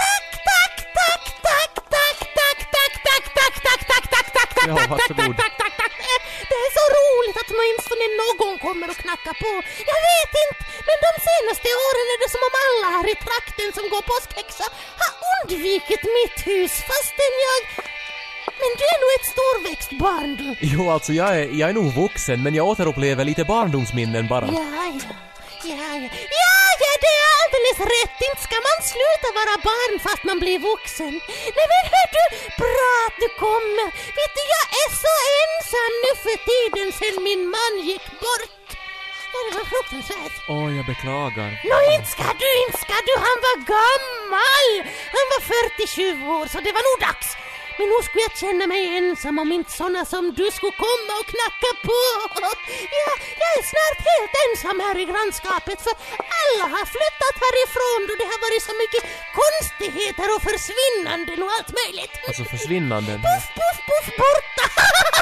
Tack, 0.00 0.26
tack, 0.50 0.76
tack, 1.00 1.24
tack, 1.48 1.74
tack, 1.96 2.18
tack, 2.36 2.60
tack, 2.76 2.94
tack, 3.06 3.24
tack, 3.38 3.56
tack, 3.66 3.84
tack, 3.90 3.90
tack, 3.90 4.06
tack, 4.14 4.28
tack, 4.36 4.50
tack, 4.56 4.68
tack, 4.78 4.88
varsågod. 4.92 5.36
tack, 5.42 5.54
tack, 5.62 5.74
tack. 5.82 5.94
Eh, 6.12 6.20
Det 6.50 6.58
är 6.66 6.70
så 6.78 6.84
roligt 6.98 7.36
att 7.40 7.50
åtminstone 7.54 8.04
någon 8.22 8.54
kommer 8.66 8.86
och 8.92 9.00
knackar 9.04 9.34
på. 9.44 9.52
Jag 9.92 10.00
vet 10.10 10.32
inte, 10.44 10.60
men 10.88 10.96
de 11.06 11.10
senaste 11.30 11.68
åren 11.86 12.06
är 12.14 12.18
det 12.22 12.30
som 12.34 12.42
om 12.48 12.54
alla 12.66 12.88
här 12.96 13.06
i 13.14 13.16
trakten 13.26 13.68
som 13.76 13.84
går 13.92 14.02
påskhäxa 14.12 14.66
har 15.02 15.12
undvikit 15.32 16.02
mitt 16.18 16.38
hus 16.50 16.72
fastän 16.90 17.34
jag... 17.46 17.62
Men 18.70 18.78
du 18.82 18.86
är 18.94 19.00
nog 19.04 19.12
ett 19.18 19.28
storväxt 19.36 19.90
barn 20.04 20.30
du. 20.40 20.48
Jo, 20.72 20.90
alltså 20.90 21.12
jag 21.12 21.28
är, 21.38 21.44
jag 21.60 21.66
är 21.70 21.76
nog 21.80 21.94
vuxen, 22.04 22.42
men 22.42 22.54
jag 22.54 22.66
återupplever 22.66 23.24
lite 23.24 23.44
barndomsminnen 23.44 24.24
bara. 24.28 24.46
Ja, 24.46 24.74
ja. 25.04 25.14
Ja, 25.72 25.90
ja. 26.04 26.10
ja, 26.42 26.56
ja, 26.84 26.92
det 27.04 27.12
är 27.22 27.28
alldeles 27.40 27.78
rätt. 27.94 28.16
Inte 28.28 28.42
ska 28.48 28.56
man 28.68 28.78
sluta 28.92 29.28
vara 29.40 29.54
barn 29.70 29.92
fast 30.06 30.22
man 30.30 30.38
blir 30.44 30.58
vuxen. 30.72 31.14
Nej 31.56 31.66
men 31.72 31.82
hör 31.92 32.08
du, 32.16 32.24
bra 32.62 32.92
att 33.06 33.18
du 33.22 33.28
kommer. 33.44 33.86
Vet 34.18 34.32
du, 34.38 34.42
jag 34.56 34.66
är 34.82 34.90
så 35.04 35.14
ensam 35.42 35.92
nu 36.04 36.10
för 36.24 36.36
tiden 36.50 36.86
sen 37.00 37.16
min 37.28 37.42
man 37.56 37.72
gick 37.90 38.06
bort. 38.24 38.66
Ja, 39.32 39.38
det 39.46 39.52
var 39.58 39.66
fruktansvärt. 39.72 40.36
Åh, 40.54 40.68
jag 40.78 40.86
beklagar. 40.92 41.50
Nå, 41.70 41.76
inte 41.94 42.10
ska 42.16 42.26
du, 42.42 42.50
inte 42.64 42.78
ska 42.86 42.96
du. 43.08 43.14
Han 43.28 43.38
var 43.46 43.56
gammal. 43.74 44.66
Han 45.16 45.26
var 45.32 45.40
47 45.86 46.02
år, 46.36 46.44
så 46.52 46.56
det 46.66 46.72
var 46.76 46.84
nog 46.88 46.98
dags. 47.08 47.28
Men 47.78 47.86
nog 47.92 48.00
skulle 48.04 48.24
jag 48.28 48.36
känna 48.44 48.64
mig 48.72 48.82
ensam 48.98 49.38
om 49.44 49.50
inte 49.56 49.72
såna 49.80 50.02
som 50.12 50.24
du 50.38 50.46
skulle 50.56 50.76
komma 50.86 51.12
och 51.20 51.28
knacka 51.32 51.70
på. 51.88 52.00
Ja, 52.98 53.12
jag 53.42 53.50
är 53.58 53.64
snart 53.72 54.00
helt 54.10 54.34
ensam 54.44 54.78
här 54.86 54.96
i 55.02 55.04
grannskapet 55.12 55.78
för 55.86 55.94
alla 56.42 56.64
har 56.74 56.86
flyttat 56.96 57.36
härifrån 57.44 58.00
då 58.08 58.12
det 58.20 58.28
har 58.32 58.40
varit 58.46 58.64
så 58.70 58.74
mycket 58.82 59.02
konstigheter 59.40 60.26
och 60.34 60.42
försvinnanden 60.50 61.38
och 61.44 61.50
allt 61.56 61.72
möjligt. 61.80 62.14
Alltså 62.28 62.44
försvinnanden. 62.54 63.16
Puff, 63.26 63.46
puff, 63.58 63.78
puff, 63.88 64.06
borta! 64.22 64.66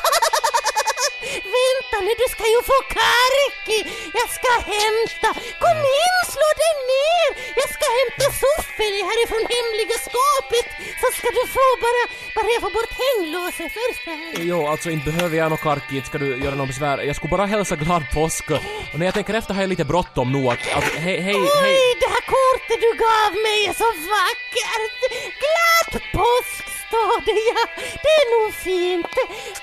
Vänta 1.57 1.97
nu, 2.05 2.13
du 2.23 2.27
ska 2.35 2.45
ju 2.55 2.61
få 2.71 2.79
karki! 2.99 3.79
Jag 4.19 4.29
ska 4.37 4.51
hämta! 4.75 5.29
Kom 5.65 5.79
in, 6.01 6.17
slå 6.35 6.49
dig 6.63 6.75
ner! 6.93 7.29
Jag 7.61 7.69
ska 7.77 7.85
hämta 8.01 8.25
Soffeli 8.41 9.01
härifrån 9.11 9.45
hemliga 9.57 9.97
skåpet 10.07 10.67
så 11.01 11.07
ska 11.19 11.29
du 11.39 11.45
få 11.57 11.67
bara, 11.85 12.03
bara 12.37 12.49
jag 12.55 12.63
får 12.67 12.73
bort 12.79 12.95
hänglåset 13.05 13.71
först 13.79 14.05
här. 14.07 14.45
Jo, 14.51 14.67
alltså 14.73 14.89
inte 14.91 15.11
behöver 15.13 15.37
jag 15.37 15.51
något 15.51 15.61
karki, 15.61 15.97
inte 15.97 16.09
ska 16.09 16.19
du 16.19 16.29
göra 16.45 16.55
något 16.55 16.69
besvär. 16.73 16.99
Jag 17.09 17.17
skulle 17.17 17.31
bara 17.31 17.47
hälsa 17.47 17.77
glad 17.77 18.03
påsk. 18.15 18.51
Och 18.93 18.99
när 18.99 19.07
jag 19.07 19.15
tänker 19.15 19.35
efter 19.35 19.55
har 19.55 19.61
jag 19.63 19.69
lite 19.69 19.85
bråttom 19.85 20.33
nu 20.33 20.49
att, 20.49 20.65
att 20.79 20.85
hej, 20.85 21.21
hej, 21.21 21.21
hej. 21.23 21.35
Oj, 21.65 21.79
det 22.03 22.11
här 22.15 22.25
kortet 22.37 22.79
du 22.87 22.91
gav 23.07 23.31
mig 23.47 23.59
är 23.71 23.75
så 23.83 23.89
vackert! 24.15 25.01
Glad 25.45 26.03
påsk 26.13 26.65
står 26.89 27.17
det, 27.29 27.41
ja. 27.53 27.63
Det 28.05 28.13
är 28.21 28.27
nog 28.35 28.55
fint. 28.55 29.15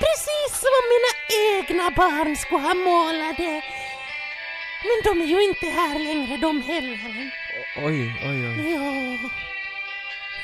Precis 0.03 0.49
som 0.61 0.71
om 0.74 0.74
mina 0.95 1.11
egna 1.47 1.91
barn 1.91 2.35
skulle 2.37 2.61
ha 2.61 2.73
målat 2.73 3.37
det. 3.37 3.61
Men 4.87 4.97
de 5.03 5.21
är 5.21 5.25
ju 5.25 5.43
inte 5.43 5.65
här 5.65 5.99
längre 5.99 6.37
de 6.37 6.61
heller. 6.61 7.31
Oj, 7.87 7.99
oj, 8.29 8.39
oj. 8.49 8.71
Ja. 8.71 9.29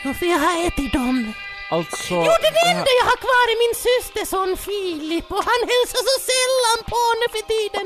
Jo, 0.04 0.14
för 0.14 0.26
jag 0.26 0.40
har 0.40 0.68
ätit 0.68 0.94
dem. 0.94 1.34
Alltså... 1.70 2.14
Jo, 2.14 2.34
den 2.48 2.56
enda 2.70 2.92
jag 3.00 3.08
har 3.12 3.20
kvar 3.26 3.46
är 3.54 3.58
min 3.66 3.76
systerson 3.88 4.50
Filip 4.66 5.32
och 5.32 5.46
han 5.52 5.62
hälsar 5.74 6.02
så 6.10 6.16
sällan 6.32 6.80
på 6.92 7.02
nu 7.20 7.26
för 7.36 7.44
tiden. 7.54 7.86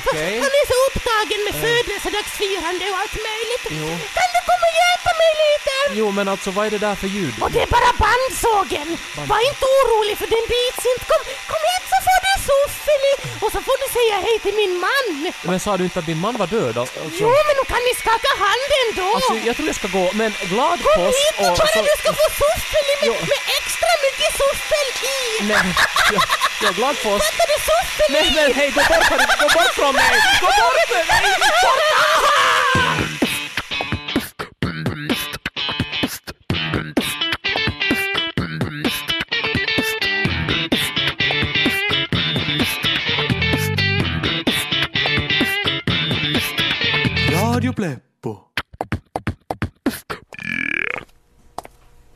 Okej. 0.00 0.32
Han 0.44 0.52
är 0.60 0.66
så 0.72 0.76
upptagen 0.88 1.40
med 1.46 1.54
födelsedagsfirande 1.66 2.84
och 2.92 2.98
allt 3.02 3.16
möjligt. 3.30 3.64
Jo. 3.80 3.86
Kan 4.18 4.28
du 4.34 4.40
komma 4.50 4.64
och 4.70 4.76
hjälpa 4.82 5.10
mig 5.22 5.32
lite? 5.44 5.74
Jo, 6.00 6.06
men 6.18 6.26
alltså 6.32 6.48
vad 6.56 6.62
är 6.66 6.70
det 6.76 6.82
där 6.88 6.96
för 7.02 7.08
ljud? 7.16 7.34
Och 7.42 7.50
det 7.54 7.62
är 7.66 7.70
bara 7.78 7.90
bandsågen. 8.04 8.88
Var 9.32 9.40
inte 9.50 9.64
orolig 9.76 10.14
för 10.20 10.28
den 10.36 10.44
bits 10.52 10.82
inte. 10.92 11.04
Kom, 11.10 11.22
kom 11.50 11.62
hit 11.70 11.84
så 11.92 11.98
får 12.06 12.18
du 12.26 12.33
soffeli 12.48 13.12
och 13.44 13.50
så 13.54 13.58
får 13.68 13.76
du 13.82 13.86
säga 13.98 14.16
hej 14.26 14.36
till 14.44 14.56
min 14.62 14.74
man. 14.86 15.06
Men 15.50 15.58
sa 15.64 15.70
du 15.78 15.84
inte 15.88 15.98
att 16.00 16.08
din 16.10 16.20
man 16.26 16.34
var 16.42 16.48
död? 16.56 16.74
Alltså, 16.82 16.98
Jo, 17.22 17.28
men 17.46 17.54
nu 17.58 17.64
kan 17.72 17.82
ni 17.88 17.92
skaka 18.04 18.30
hand 18.46 18.68
ändå. 18.84 19.06
alltså 19.16 19.34
jag 19.48 19.54
tror 19.56 19.66
jag 19.72 19.76
ska 19.82 19.88
gå, 19.98 20.04
men 20.20 20.30
glad 20.52 20.76
Kom 20.84 20.94
påsk 20.98 21.18
hit 21.22 21.34
nu 21.40 21.46
och 21.50 21.56
bara 21.58 21.66
så... 21.76 21.82
du 21.90 21.94
ska 22.02 22.10
få 22.20 22.26
soffeli 22.42 22.94
med, 23.02 23.10
med 23.32 23.40
extra 23.58 23.92
mycket 24.06 24.30
soffel 24.42 24.86
i. 25.16 25.18
Nej, 25.50 25.66
ja, 26.14 26.20
ja, 26.64 26.70
glad 26.78 26.94
påsk. 27.04 27.22
Fattar 27.26 27.46
du 27.52 27.56
soffel 27.70 28.08
Nej 28.16 28.26
men 28.36 28.48
hej, 28.58 28.68
gå 28.76 28.82
bort 28.90 29.08
gå 29.42 29.48
bort 29.56 29.72
från 29.78 29.94
mig! 30.02 30.14
Gå 30.42 30.48
bort 30.60 30.88
med 30.94 31.06
mig! 31.12 31.24
Radio 31.64 32.83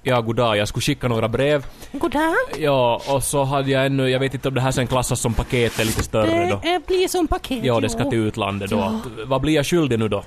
Ja, 0.08 0.20
goddag, 0.20 0.56
jag 0.56 0.68
skulle 0.68 0.82
skicka 0.82 1.08
några 1.08 1.28
brev. 1.28 1.66
Goddag. 1.92 2.34
Ja, 2.58 3.02
och 3.08 3.24
så 3.24 3.44
hade 3.44 3.70
jag 3.70 3.86
ännu, 3.86 4.08
jag 4.10 4.20
vet 4.20 4.34
inte 4.34 4.48
om 4.48 4.54
det 4.54 4.60
här 4.60 4.70
sen 4.70 4.86
klassas 4.86 5.20
som 5.20 5.34
paket 5.34 5.78
är 5.78 5.84
lite 5.84 6.02
större 6.02 6.50
då. 6.50 6.60
Det 6.62 6.86
blir 6.86 7.08
som 7.08 7.26
paket. 7.28 7.64
Ja, 7.64 7.80
det 7.80 7.88
ska 7.88 8.10
till 8.10 8.18
utlandet 8.18 8.70
då. 8.70 8.80
Att, 8.80 9.26
vad 9.26 9.40
blir 9.40 9.54
jag 9.54 9.66
skyldig 9.66 9.98
nu 9.98 10.08
då? 10.08 10.24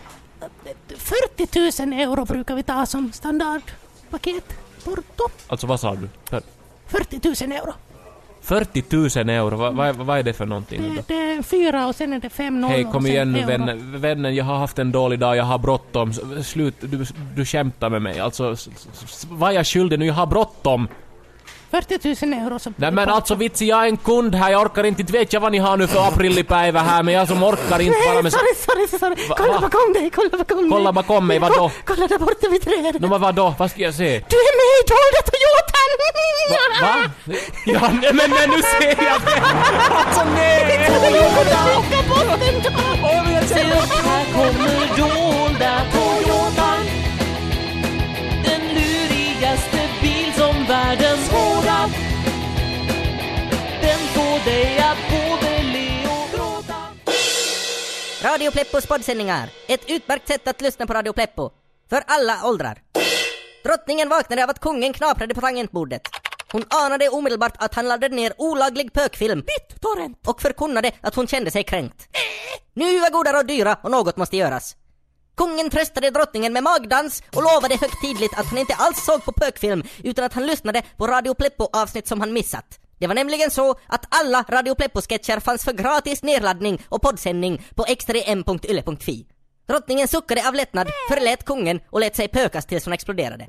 40 0.98 1.86
000 1.88 2.00
euro 2.00 2.26
brukar 2.26 2.56
vi 2.56 2.64
ta 2.64 2.86
som 2.86 3.12
standardpaket. 3.12 4.54
Porto. 4.84 5.24
Alltså 5.48 5.68
vad 5.68 5.80
sa 5.80 5.96
du? 5.96 6.10
För- 6.30 6.42
40 6.88 7.46
000 7.48 7.52
euro. 7.58 7.74
40 8.42 8.84
000 9.20 9.30
euro, 9.30 9.58
vad, 9.58 9.76
vad, 9.76 9.96
vad 9.96 10.20
är 10.20 10.24
det 10.24 10.34
för 10.34 10.46
någonting 10.46 10.96
Det, 10.96 11.08
det 11.08 11.34
är 11.34 11.42
fyra 11.42 11.88
och 11.88 11.96
sen 11.96 12.14
är 12.14 12.20
det 12.20 12.30
fem 12.30 12.62
nollor 12.62 12.76
Hej, 12.76 12.88
kom 12.92 13.06
igen 13.06 13.32
nu 13.32 13.46
vännen. 13.46 14.02
Vännen, 14.02 14.36
jag 14.36 14.46
har 14.46 14.58
haft 14.58 14.80
en 14.80 14.92
dålig 14.92 15.20
dag, 15.20 15.36
jag 15.36 15.44
har 15.44 15.58
bråttom. 15.58 16.14
Slut, 16.44 16.76
du, 16.80 17.06
du 17.36 17.46
skämtar 17.46 17.90
med 17.90 18.02
mig. 18.02 18.20
Alltså, 18.20 18.56
vad 19.30 19.52
är 19.52 19.56
jag 19.56 19.68
skyldig 19.68 20.00
nu? 20.00 20.06
Jag 20.06 20.14
har 20.14 20.28
bråttom. 20.28 20.88
40 21.72 22.26
000 22.26 22.34
euro 22.46 22.60
så 22.60 22.74
Nej 22.76 22.92
men 22.92 23.10
alltså 23.10 23.36
vitsi, 23.36 23.66
jag 23.70 23.84
är 23.84 23.86
en 23.88 23.98
kund 23.98 24.36
här, 24.36 24.52
jag 24.52 24.62
orkar 24.62 24.84
inte, 24.84 25.02
inte 25.02 25.14
vet 25.14 25.34
jag 25.34 25.42
vad 25.42 25.52
ni 25.52 25.58
har 25.58 25.78
nu 25.78 25.88
för 25.88 26.08
aprillipäivä 26.08 26.80
här, 26.80 27.04
men 27.04 27.14
jag 27.14 27.28
som 27.28 27.44
orkar 27.44 27.80
inte 27.82 27.98
bara 28.06 28.14
Nej, 28.14 28.24
med... 28.24 28.34
sorry, 28.34 28.56
sorry, 28.56 28.88
sorry. 29.00 29.28
Va- 29.30 29.36
kolla 29.38 29.54
va? 29.54 29.60
bakom 29.62 29.94
dig, 29.94 30.10
kolla 30.16 30.30
bakom 30.38 30.58
dig. 30.62 30.70
Kolla 30.72 30.92
bakom 30.94 31.28
mig, 31.28 31.40
vadå? 31.40 31.56
Ko- 31.56 31.72
Kolla 31.86 32.08
där 32.08 32.20
borta 32.20 32.48
vid 32.50 32.62
trädet. 32.62 33.02
Nå 33.02 33.08
men 33.08 33.22
vadå, 33.22 33.54
vad 33.60 33.72
ska 33.72 33.82
jag 33.82 33.94
se? 33.94 34.10
Du 34.30 34.36
är 34.50 34.54
med 34.62 34.72
i 34.80 34.84
Dolda 34.92 35.22
Toyotan! 35.32 35.90
Va? 36.52 36.58
Va? 36.82 36.96
Ja, 37.66 37.90
nej, 38.02 38.12
men, 38.14 38.30
men 38.30 38.50
nu 38.50 38.62
ser 38.62 39.04
jag 39.06 39.22
det! 39.22 39.42
Alltså 40.06 40.24
nej! 40.36 40.90
Bort 40.90 41.90
den 42.42 42.62
då! 42.64 42.72
Åh, 43.04 43.24
men 43.24 43.34
jag 43.34 43.44
upp, 43.44 44.06
här 44.06 44.26
kommer 44.34 44.98
dolda 44.98 45.82
Toyotan 45.92 46.11
dig 54.46 54.78
att 54.78 54.98
både 55.10 55.64
le 55.64 56.08
och 56.08 56.30
gråta 56.34 56.76
Radio 58.24 58.52
Pleppos 58.52 58.86
poddsändningar. 58.86 59.50
Ett 59.68 59.90
utmärkt 59.90 60.28
sätt 60.28 60.48
att 60.48 60.62
lyssna 60.62 60.88
på 60.88 60.94
Radio 60.94 61.14
Pleppo. 61.14 61.50
För 61.90 62.04
alla 62.08 62.46
åldrar. 62.46 62.82
Drottningen 63.64 64.10
vaknade 64.10 64.44
av 64.44 64.50
att 64.50 64.60
kungen 64.60 64.94
knaprade 64.94 65.36
på 65.36 65.42
tangentbordet. 65.42 66.02
Hon 66.52 66.66
anade 66.70 67.10
omedelbart 67.10 67.54
att 67.58 67.76
han 67.76 67.88
laddade 67.88 68.16
ner 68.16 68.34
olaglig 68.38 68.94
pökfilm 68.94 69.44
Torrent! 69.82 70.28
och 70.28 70.42
förkunnade 70.42 70.92
att 71.02 71.16
hon 71.16 71.28
kände 71.28 71.52
sig 71.52 71.64
kränkt. 71.64 72.08
Nu 72.74 73.00
var 73.00 73.10
goda 73.10 73.34
råd 73.34 73.48
dyra 73.48 73.78
och 73.84 73.92
något 73.92 74.18
måste 74.18 74.38
göras. 74.38 74.76
Kungen 75.38 75.70
tröstade 75.70 76.10
drottningen 76.10 76.54
med 76.54 76.64
magdans 76.64 77.24
och 77.36 77.44
lovade 77.44 77.78
högtidligt 77.82 78.40
att 78.40 78.46
han 78.46 78.58
inte 78.58 78.74
alls 78.74 79.06
såg 79.06 79.26
på 79.26 79.32
pökfilm 79.32 79.84
utan 80.04 80.26
att 80.26 80.34
han 80.34 80.46
lyssnade 80.46 80.82
på 80.98 81.08
Radio 81.08 81.34
Pleppo-avsnitt 81.34 82.08
som 82.08 82.20
han 82.20 82.34
missat. 82.34 82.80
Det 83.02 83.08
var 83.08 83.16
nämligen 83.16 83.52
så 83.52 83.76
att 83.88 84.06
alla 84.10 84.46
Radio 84.50 84.76
Pleppo-sketcher 84.76 85.40
fanns 85.40 85.64
för 85.64 85.74
gratis 85.74 86.24
nedladdning 86.24 86.82
och 86.90 87.02
poddsändning 87.02 87.66
på 87.76 87.84
X3m.ylle.fi. 87.84 89.26
Drottningen 89.68 90.08
suckade 90.08 90.48
av 90.48 90.54
lättnad, 90.54 90.88
förlät 91.10 91.46
kungen 91.46 91.80
och 91.90 92.00
lät 92.00 92.16
sig 92.16 92.28
pökas 92.28 92.66
tills 92.66 92.86
hon 92.86 92.94
exploderade. 92.94 93.48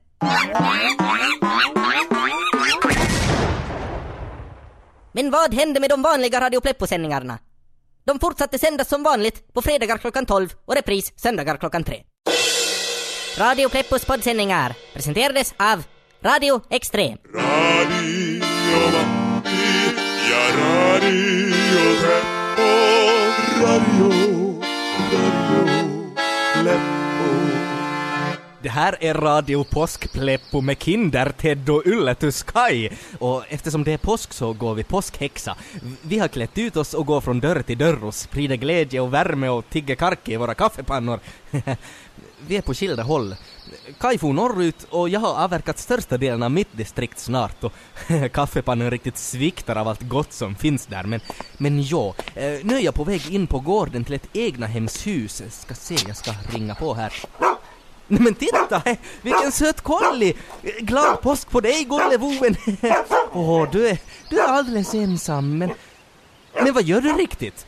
Men 5.13 5.31
vad 5.31 5.55
hände 5.55 5.81
med 5.81 5.91
de 5.91 6.03
vanliga 6.03 6.41
Radio 6.41 6.61
Pleppo-sändningarna? 6.61 7.39
De 8.05 8.19
fortsatte 8.21 8.59
sändas 8.59 8.89
som 8.89 9.03
vanligt 9.03 9.53
på 9.55 9.63
fredagar 9.63 9.99
klockan 9.99 10.27
12 10.27 10.49
och 10.65 10.75
repris 10.75 11.13
söndagar 11.17 11.57
klockan 11.57 11.85
3. 11.85 12.03
Radio 13.39 13.69
Pleppos 13.69 14.05
poddsändningar 14.05 14.75
presenterades 14.93 15.55
av 15.57 15.85
Radio 16.23 16.61
Extrem. 16.71 17.19
Radio 17.35 19.22
Radio 21.03 21.51
Pleppo, 22.01 22.69
Radio, 23.63 24.61
Radio 25.13 26.15
Pleppo. 26.53 27.03
Det 28.63 28.69
här 28.69 28.97
är 29.01 29.15
Radio 29.15 29.65
Påskpleppo 29.65 30.61
med 30.61 30.83
Kinder, 30.83 31.33
Ted 31.39 31.71
och 31.71 31.87
Ylletus 31.87 32.43
Kai. 32.43 32.91
Och 33.19 33.45
eftersom 33.49 33.85
det 33.85 33.93
är 33.93 33.99
påsk 33.99 34.33
så 34.33 34.53
går 34.53 34.75
vi 34.75 34.85
påskhäxa. 34.85 35.57
Vi 36.03 36.19
har 36.19 36.29
klätt 36.29 36.59
ut 36.59 36.77
oss 36.77 36.95
och 36.95 37.07
går 37.07 37.21
från 37.21 37.41
dörr 37.41 37.63
till 37.63 37.79
dörr 37.79 38.05
och 38.05 38.15
sprider 38.15 38.57
glädje 38.57 39.01
och 39.01 39.15
värme 39.15 39.49
och 39.49 39.71
tigger 39.71 39.95
karke 39.95 40.33
i 40.33 40.37
våra 40.37 40.55
kaffepannor. 40.55 41.21
vi 42.47 42.57
är 42.57 42.63
på 42.63 42.75
skilda 42.75 43.03
håll. 43.03 43.37
Kaj 43.99 44.19
for 44.19 44.33
norrut 44.33 44.87
och 44.91 45.09
jag 45.09 45.21
har 45.21 45.45
avverkat 45.45 45.79
största 45.79 46.19
delen 46.19 46.43
av 46.43 46.51
mitt 46.51 46.77
distrikt 46.77 47.19
snart 47.19 47.65
och 47.65 47.73
kaffepannan 48.33 48.91
riktigt 48.91 49.19
sviktar 49.19 49.77
av 49.77 49.89
allt 49.89 50.03
gott 50.03 50.33
som 50.33 50.55
finns 50.55 50.87
där. 50.87 51.03
Men, 51.03 51.21
men 51.59 51.83
ja, 51.83 52.15
eh, 52.35 52.59
nu 52.63 52.77
är 52.77 52.81
jag 52.81 52.95
på 52.95 53.05
väg 53.05 53.31
in 53.31 53.47
på 53.47 53.61
gården 53.61 54.05
till 54.05 54.15
ett 54.15 54.37
egnahemshus. 54.37 55.43
Ska 55.51 55.75
se, 55.75 55.97
jag 56.07 56.17
ska 56.17 56.33
ringa 56.53 56.75
på 56.75 56.95
här. 56.95 57.13
Nej 58.09 58.21
men 58.21 58.35
titta! 58.35 58.83
Vilken 59.23 59.53
söt 59.53 59.81
kolli! 59.81 60.35
Glad 60.81 61.21
påsk 61.21 61.51
på 61.51 61.61
dig 61.61 61.85
gullevoven! 61.85 62.57
Åh, 63.33 63.69
du 63.73 63.89
är, 63.89 63.99
du 64.29 64.41
är 64.41 64.49
alldeles 64.49 64.95
ensam 64.95 65.59
men... 65.59 65.71
Men 66.55 66.75
vad 66.75 66.83
gör 66.83 67.01
du 67.01 67.13
riktigt? 67.13 67.67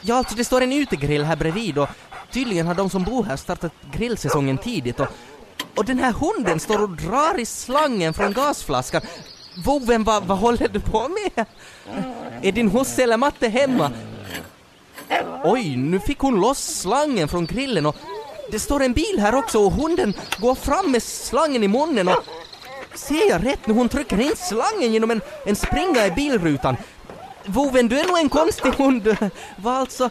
Ja, 0.00 0.14
alltså 0.14 0.34
det 0.34 0.44
står 0.44 0.60
en 0.60 0.72
utegrill 0.72 1.24
här 1.24 1.36
bredvid 1.36 1.78
och 1.78 1.88
tydligen 2.36 2.66
har 2.66 2.74
de 2.74 2.90
som 2.90 3.04
bor 3.04 3.24
här 3.24 3.36
startat 3.36 3.72
grillsäsongen 3.92 4.58
tidigt 4.58 5.00
och... 5.00 5.06
Och 5.76 5.84
den 5.84 5.98
här 5.98 6.12
hunden 6.12 6.60
står 6.60 6.82
och 6.82 6.90
drar 6.90 7.40
i 7.40 7.46
slangen 7.46 8.14
från 8.14 8.32
gasflaskan. 8.32 9.02
Voven, 9.64 10.04
vad, 10.04 10.24
vad 10.24 10.38
håller 10.38 10.68
du 10.68 10.80
på 10.80 11.08
med? 11.08 11.46
Är 12.42 12.52
din 12.52 12.70
husse 12.70 13.02
eller 13.02 13.16
matte 13.16 13.48
hemma? 13.48 13.90
Oj, 15.44 15.76
nu 15.76 16.00
fick 16.00 16.18
hon 16.18 16.40
loss 16.40 16.80
slangen 16.80 17.28
från 17.28 17.46
grillen 17.46 17.86
och 17.86 17.96
det 18.50 18.58
står 18.58 18.82
en 18.82 18.92
bil 18.92 19.18
här 19.18 19.34
också 19.34 19.58
och 19.58 19.72
hunden 19.72 20.14
går 20.38 20.54
fram 20.54 20.90
med 20.92 21.02
slangen 21.02 21.62
i 21.62 21.68
munnen 21.68 22.08
och 22.08 22.24
ser 22.94 23.28
jag 23.28 23.46
rätt 23.46 23.66
nu? 23.66 23.74
Hon 23.74 23.88
trycker 23.88 24.20
in 24.20 24.36
slangen 24.36 24.92
genom 24.92 25.10
en, 25.10 25.20
en 25.46 25.56
springa 25.56 26.06
i 26.06 26.10
bilrutan. 26.10 26.76
Voven, 27.46 27.88
du 27.88 28.00
är 28.00 28.06
nog 28.06 28.18
en 28.18 28.28
konstig 28.28 28.72
hund. 28.72 29.16
Vad 29.56 29.76
alltså? 29.76 30.10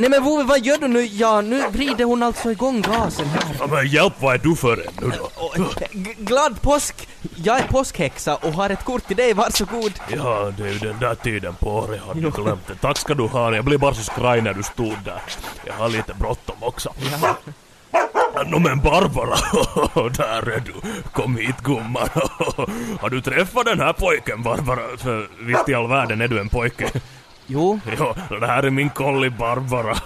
Nej 0.00 0.10
men 0.10 0.22
Vove, 0.24 0.44
vad 0.44 0.60
gör 0.66 0.78
du 0.78 0.88
nu? 0.88 1.04
Ja, 1.04 1.40
nu 1.40 1.62
vrider 1.72 2.04
hon 2.04 2.22
alltså 2.22 2.50
igång 2.52 2.82
gasen 2.82 3.26
här. 3.26 3.42
Ja, 3.58 3.66
men 3.66 3.86
hjälp, 3.88 4.12
vad 4.18 4.34
är 4.34 4.38
du 4.38 4.56
för 4.56 4.72
en 4.86 4.92
nu 5.08 5.12
då? 5.18 5.64
G- 5.92 6.14
glad 6.18 6.62
påsk! 6.62 7.08
Jag 7.36 7.58
är 7.58 7.62
påskhäxa 7.68 8.36
och 8.36 8.52
har 8.52 8.70
ett 8.70 8.84
kort 8.84 9.06
till 9.06 9.16
dig, 9.16 9.32
varsågod. 9.34 9.92
Ja, 10.16 10.52
det 10.56 10.62
är 10.62 10.72
ju 10.72 10.78
den 10.78 10.98
där 10.98 11.14
tiden 11.14 11.54
på 11.54 11.70
året, 11.70 12.00
har 12.00 12.14
du 12.14 12.30
glömt 12.30 12.66
det. 12.66 12.74
Tack 12.74 12.98
ska 12.98 13.14
du 13.14 13.22
ha, 13.26 13.54
jag 13.54 13.64
blev 13.64 13.80
bara 13.80 13.94
så 13.94 14.02
skraj 14.02 14.40
när 14.42 14.54
du 14.54 14.62
stod 14.62 14.96
där. 15.04 15.22
Jag 15.64 15.74
har 15.74 15.88
lite 15.88 16.14
bråttom 16.14 16.56
också. 16.60 16.92
Ja. 17.22 17.36
Nå 18.46 18.58
men 18.58 18.80
Barbara, 18.80 19.36
där 20.16 20.48
är 20.50 20.60
du. 20.60 20.72
Kom 21.12 21.36
hit 21.36 21.56
gumman. 21.62 22.08
Har 23.00 23.10
du 23.10 23.20
träffat 23.20 23.64
den 23.66 23.80
här 23.80 23.92
pojken 23.92 24.42
Barbara? 24.42 24.80
För 24.98 25.28
visst 25.40 25.68
i 25.68 25.74
all 25.74 25.88
världen 25.88 26.20
är 26.20 26.28
du 26.28 26.40
en 26.40 26.48
pojke. 26.48 26.88
Jo, 27.52 27.80
Ja, 27.98 28.14
det 28.40 28.46
här 28.46 28.62
är 28.62 28.70
min 28.70 28.90
kolli 28.90 29.30
Barbara. 29.30 29.96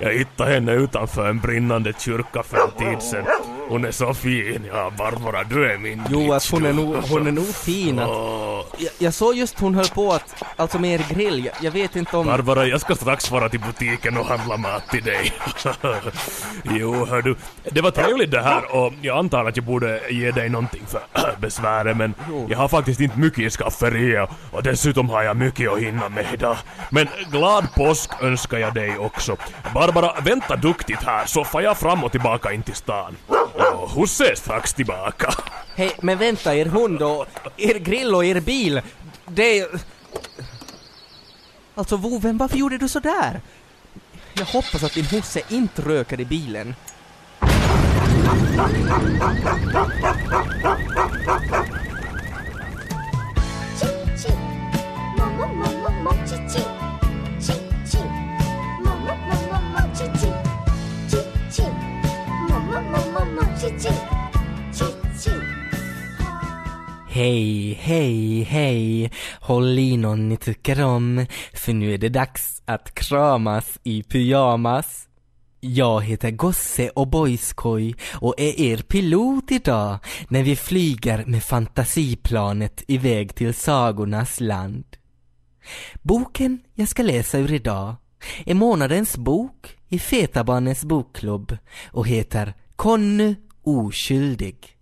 Jag 0.00 0.12
hittade 0.12 0.50
henne 0.50 0.72
utanför 0.72 1.28
en 1.28 1.40
brinnande 1.40 1.92
kyrka 1.98 2.42
för 2.42 2.56
en 2.56 2.70
tid 2.70 3.02
sedan. 3.02 3.24
Hon 3.68 3.84
är 3.84 3.90
så 3.90 4.14
fin. 4.14 4.64
Ja, 4.72 4.92
Barbara, 4.98 5.44
du 5.44 5.72
är 5.72 5.78
min 5.78 6.02
jo 6.10 6.18
bitch, 6.18 6.30
att 6.32 6.50
hon 6.50 6.66
är 6.66 6.72
nog, 6.72 6.96
hon 6.96 7.26
är 7.26 7.32
nog 7.32 7.46
fin 7.46 7.98
att, 7.98 8.08
jag, 8.78 8.90
jag 8.98 9.14
såg 9.14 9.34
just 9.34 9.60
hon 9.60 9.74
höll 9.74 9.88
på 9.88 10.12
att, 10.12 10.42
alltså 10.56 10.78
med 10.78 11.00
er 11.00 11.14
grill, 11.14 11.44
jag, 11.44 11.54
jag 11.60 11.70
vet 11.70 11.96
inte 11.96 12.16
om... 12.16 12.26
Barbara, 12.26 12.66
jag 12.66 12.80
ska 12.80 12.94
strax 12.94 13.30
vara 13.30 13.48
till 13.48 13.60
butiken 13.60 14.16
och 14.16 14.26
handla 14.26 14.56
mat 14.56 14.88
till 14.90 15.04
dig. 15.04 15.32
jo, 16.64 17.04
hör 17.06 17.22
du. 17.22 17.36
Det 17.64 17.80
var 17.80 17.90
trevligt 17.90 18.30
det 18.30 18.42
här 18.42 18.76
och 18.76 18.92
jag 19.02 19.18
antar 19.18 19.44
att 19.44 19.56
jag 19.56 19.66
borde 19.66 20.00
ge 20.10 20.30
dig 20.30 20.48
någonting 20.48 20.82
för 20.86 21.00
besväret 21.40 21.96
men 21.96 22.14
jag 22.48 22.58
har 22.58 22.68
faktiskt 22.68 23.00
inte 23.00 23.18
mycket 23.18 23.38
i 23.38 23.50
skafferiet 23.50 24.30
och 24.50 24.62
dessutom 24.62 25.08
har 25.10 25.22
jag 25.22 25.36
mycket 25.36 25.72
att 25.72 25.78
hinna 25.78 26.08
med 26.08 26.26
idag. 26.34 26.56
Men 26.90 27.08
glad 27.30 27.74
påsk 27.74 28.10
önskar 28.20 28.58
jag 28.58 28.74
dig 28.74 28.98
också. 28.98 29.36
Barbara, 29.74 30.20
vänta 30.20 30.56
duktigt 30.56 31.02
här 31.02 31.26
så 31.26 31.44
far 31.44 31.60
jag 31.60 31.78
fram 31.78 32.04
och 32.04 32.12
tillbaka 32.12 32.52
in 32.52 32.62
till 32.62 32.74
stan. 32.74 33.16
Och 33.74 33.90
husse 33.90 34.30
är 34.30 34.34
strax 34.34 34.74
tillbaka. 34.74 35.32
Hej, 35.76 35.92
men 36.00 36.18
vänta, 36.18 36.54
er 36.54 36.66
hund 36.66 37.02
och 37.02 37.26
er 37.56 37.78
grill 37.78 38.14
och 38.14 38.24
er 38.24 38.40
bil, 38.40 38.80
det 39.26 39.58
är... 39.58 39.68
Alltså 41.74 41.96
Voven, 41.96 42.38
varför 42.38 42.56
gjorde 42.56 42.78
du 42.78 42.88
så 42.88 43.00
där? 43.00 43.40
Jag 44.34 44.46
hoppas 44.46 44.82
att 44.82 44.92
din 44.92 45.04
husse 45.04 45.40
inte 45.48 45.82
röker 45.82 46.20
i 46.20 46.24
bilen. 46.24 46.74
Hej, 67.16 67.78
hej, 67.80 68.42
hej! 68.42 69.10
Håll 69.40 69.78
i 69.78 69.96
någon 69.96 70.28
ni 70.28 70.36
tycker 70.36 70.84
om, 70.84 71.26
för 71.52 71.72
nu 71.72 71.94
är 71.94 71.98
det 71.98 72.08
dags 72.08 72.62
att 72.64 72.94
kramas 72.94 73.78
i 73.82 74.02
pyjamas. 74.02 75.08
Jag 75.60 76.04
heter 76.04 76.30
Gosse 76.30 76.88
och 76.88 77.08
Boyskoj 77.08 77.94
och 78.14 78.34
är 78.38 78.60
er 78.60 78.76
pilot 78.76 79.50
idag 79.50 79.98
när 80.28 80.42
vi 80.42 80.56
flyger 80.56 81.24
med 81.24 81.44
fantasiplanet 81.44 82.82
iväg 82.88 83.34
till 83.34 83.54
sagornas 83.54 84.40
land. 84.40 84.84
Boken 86.02 86.58
jag 86.74 86.88
ska 86.88 87.02
läsa 87.02 87.38
ur 87.38 87.52
idag 87.52 87.94
är 88.46 88.54
månadens 88.54 89.16
bok 89.16 89.76
i 89.88 89.98
Fetabarnens 89.98 90.84
bokklubb 90.84 91.56
och 91.86 92.06
heter 92.08 92.54
Conny 92.76 93.34
oskyldig. 93.62 94.75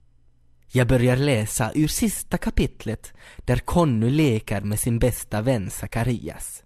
Jag 0.77 0.89
börjar 0.89 1.17
läsa 1.17 1.71
ur 1.75 1.89
sista 1.89 2.39
kapitlet 2.39 3.13
där 3.39 3.57
Conny 3.57 4.11
leker 4.11 4.61
med 4.61 4.81
sin 4.81 4.99
bästa 4.99 5.41
vän 5.41 5.71
Sakarias. 5.71 6.63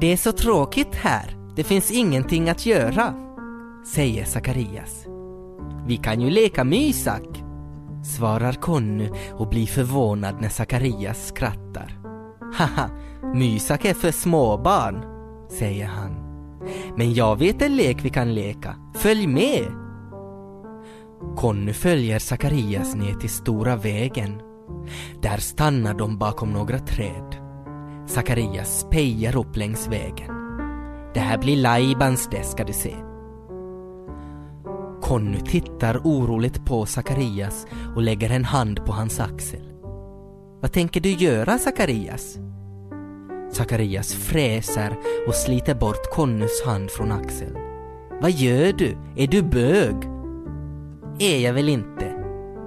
Det 0.00 0.12
är 0.12 0.16
så 0.16 0.32
tråkigt 0.32 0.94
här. 0.94 1.36
Det 1.56 1.64
finns 1.64 1.90
ingenting 1.90 2.48
att 2.48 2.66
göra, 2.66 3.14
säger 3.94 4.24
Sakarias. 4.24 5.06
Vi 5.86 5.96
kan 5.96 6.20
ju 6.20 6.30
leka 6.30 6.64
mysak, 6.64 7.42
svarar 8.16 8.52
Conny 8.52 9.10
och 9.32 9.48
blir 9.48 9.66
förvånad 9.66 10.40
när 10.40 10.48
Sakarias 10.48 11.26
skrattar. 11.26 11.98
Haha, 12.54 12.90
mysak 13.34 13.84
är 13.84 13.94
för 13.94 14.10
småbarn, 14.10 15.04
säger 15.50 15.86
han. 15.86 16.12
Men 16.96 17.14
jag 17.14 17.38
vet 17.38 17.62
en 17.62 17.76
lek 17.76 17.96
vi 18.02 18.10
kan 18.10 18.34
leka. 18.34 18.76
Följ 18.94 19.26
med! 19.26 19.85
Conny 21.36 21.72
följer 21.72 22.18
Sakarias 22.18 22.94
ner 22.94 23.14
till 23.14 23.30
stora 23.30 23.76
vägen. 23.76 24.40
Där 25.22 25.36
stannar 25.36 25.94
de 25.94 26.18
bakom 26.18 26.52
några 26.52 26.78
träd. 26.78 27.36
Sakarias 28.06 28.80
spejar 28.80 29.36
upp 29.36 29.56
längs 29.56 29.88
vägen. 29.88 30.30
Det 31.14 31.20
här 31.20 31.38
blir 31.38 31.56
Laibans 31.56 32.28
det 32.30 32.42
ska 32.42 32.64
du 32.64 32.72
se. 32.72 32.94
Conny 35.02 35.40
tittar 35.40 36.00
oroligt 36.04 36.64
på 36.64 36.86
Sakarias 36.86 37.66
och 37.96 38.02
lägger 38.02 38.30
en 38.30 38.44
hand 38.44 38.84
på 38.86 38.92
hans 38.92 39.20
axel. 39.20 39.72
Vad 40.60 40.72
tänker 40.72 41.00
du 41.00 41.10
göra 41.10 41.58
Sakarias? 41.58 42.38
Sakarias 43.52 44.12
fräser 44.12 44.96
och 45.28 45.34
sliter 45.34 45.74
bort 45.74 46.10
Connys 46.12 46.62
hand 46.66 46.90
från 46.90 47.12
axeln. 47.12 47.56
Vad 48.20 48.30
gör 48.30 48.72
du? 48.72 48.96
Är 49.16 49.26
du 49.26 49.42
bög? 49.42 50.15
Är 51.18 51.38
jag 51.38 51.52
väl 51.52 51.68
inte, 51.68 52.14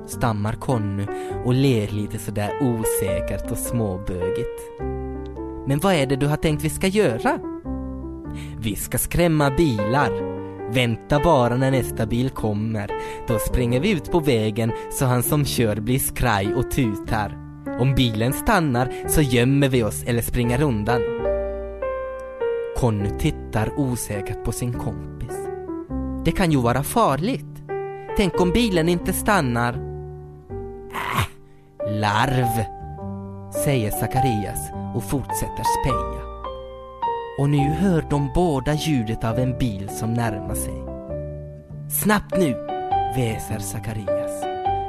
stammar 0.08 0.54
Conny 0.54 1.06
och 1.46 1.54
ler 1.54 1.88
lite 1.88 2.20
sådär 2.20 2.52
osäkert 2.62 3.52
och 3.52 3.58
småbögigt. 3.58 4.62
Men 5.68 5.80
vad 5.80 5.94
är 5.94 6.06
det 6.06 6.16
du 6.16 6.28
har 6.28 6.38
tänkt 6.38 6.64
vi 6.64 6.70
ska 6.70 6.88
göra? 6.88 7.40
Vi 8.60 8.76
ska 8.76 8.98
skrämma 8.98 9.50
bilar. 9.50 10.40
Vänta 10.74 11.20
bara 11.20 11.56
när 11.56 11.72
nästa 11.72 12.06
bil 12.06 12.30
kommer. 12.30 12.92
Då 13.28 13.40
springer 13.40 13.80
vi 13.80 13.92
ut 13.92 14.12
på 14.12 14.20
vägen 14.20 14.72
så 14.92 15.06
han 15.06 15.24
som 15.24 15.46
kör 15.46 15.76
blir 15.76 16.00
skraj 16.00 16.54
och 16.54 16.72
tutar. 16.72 17.38
Om 17.80 17.96
bilen 17.96 18.34
stannar 18.34 18.94
så 19.08 19.22
gömmer 19.22 19.70
vi 19.70 19.84
oss 19.84 20.04
eller 20.04 20.22
springer 20.22 20.62
undan. 20.62 21.02
Conny 22.78 23.10
tittar 23.20 23.80
osäkert 23.80 24.44
på 24.44 24.52
sin 24.52 24.74
kompis. 24.74 25.38
Det 26.26 26.32
kan 26.32 26.52
ju 26.52 26.58
vara 26.58 26.84
farligt. 26.84 27.49
Tänk 28.18 28.42
om 28.42 28.52
bilen 28.52 28.90
inte 28.90 29.14
stannar. 29.14 29.74
Äh, 29.74 31.26
larv, 32.00 32.66
säger 33.64 33.92
Sakarias 33.92 34.72
och 34.96 35.04
fortsätter 35.04 35.64
speja. 35.82 36.30
Och 37.40 37.50
nu 37.50 37.70
hör 37.70 38.06
de 38.10 38.32
båda 38.36 38.74
ljudet 38.74 39.24
av 39.24 39.40
en 39.40 39.58
bil 39.58 39.90
som 39.90 40.14
närmar 40.14 40.56
sig. 40.56 40.84
Snabbt 41.90 42.38
nu, 42.38 42.54
väser 43.16 43.60
Sakarias. 43.60 44.44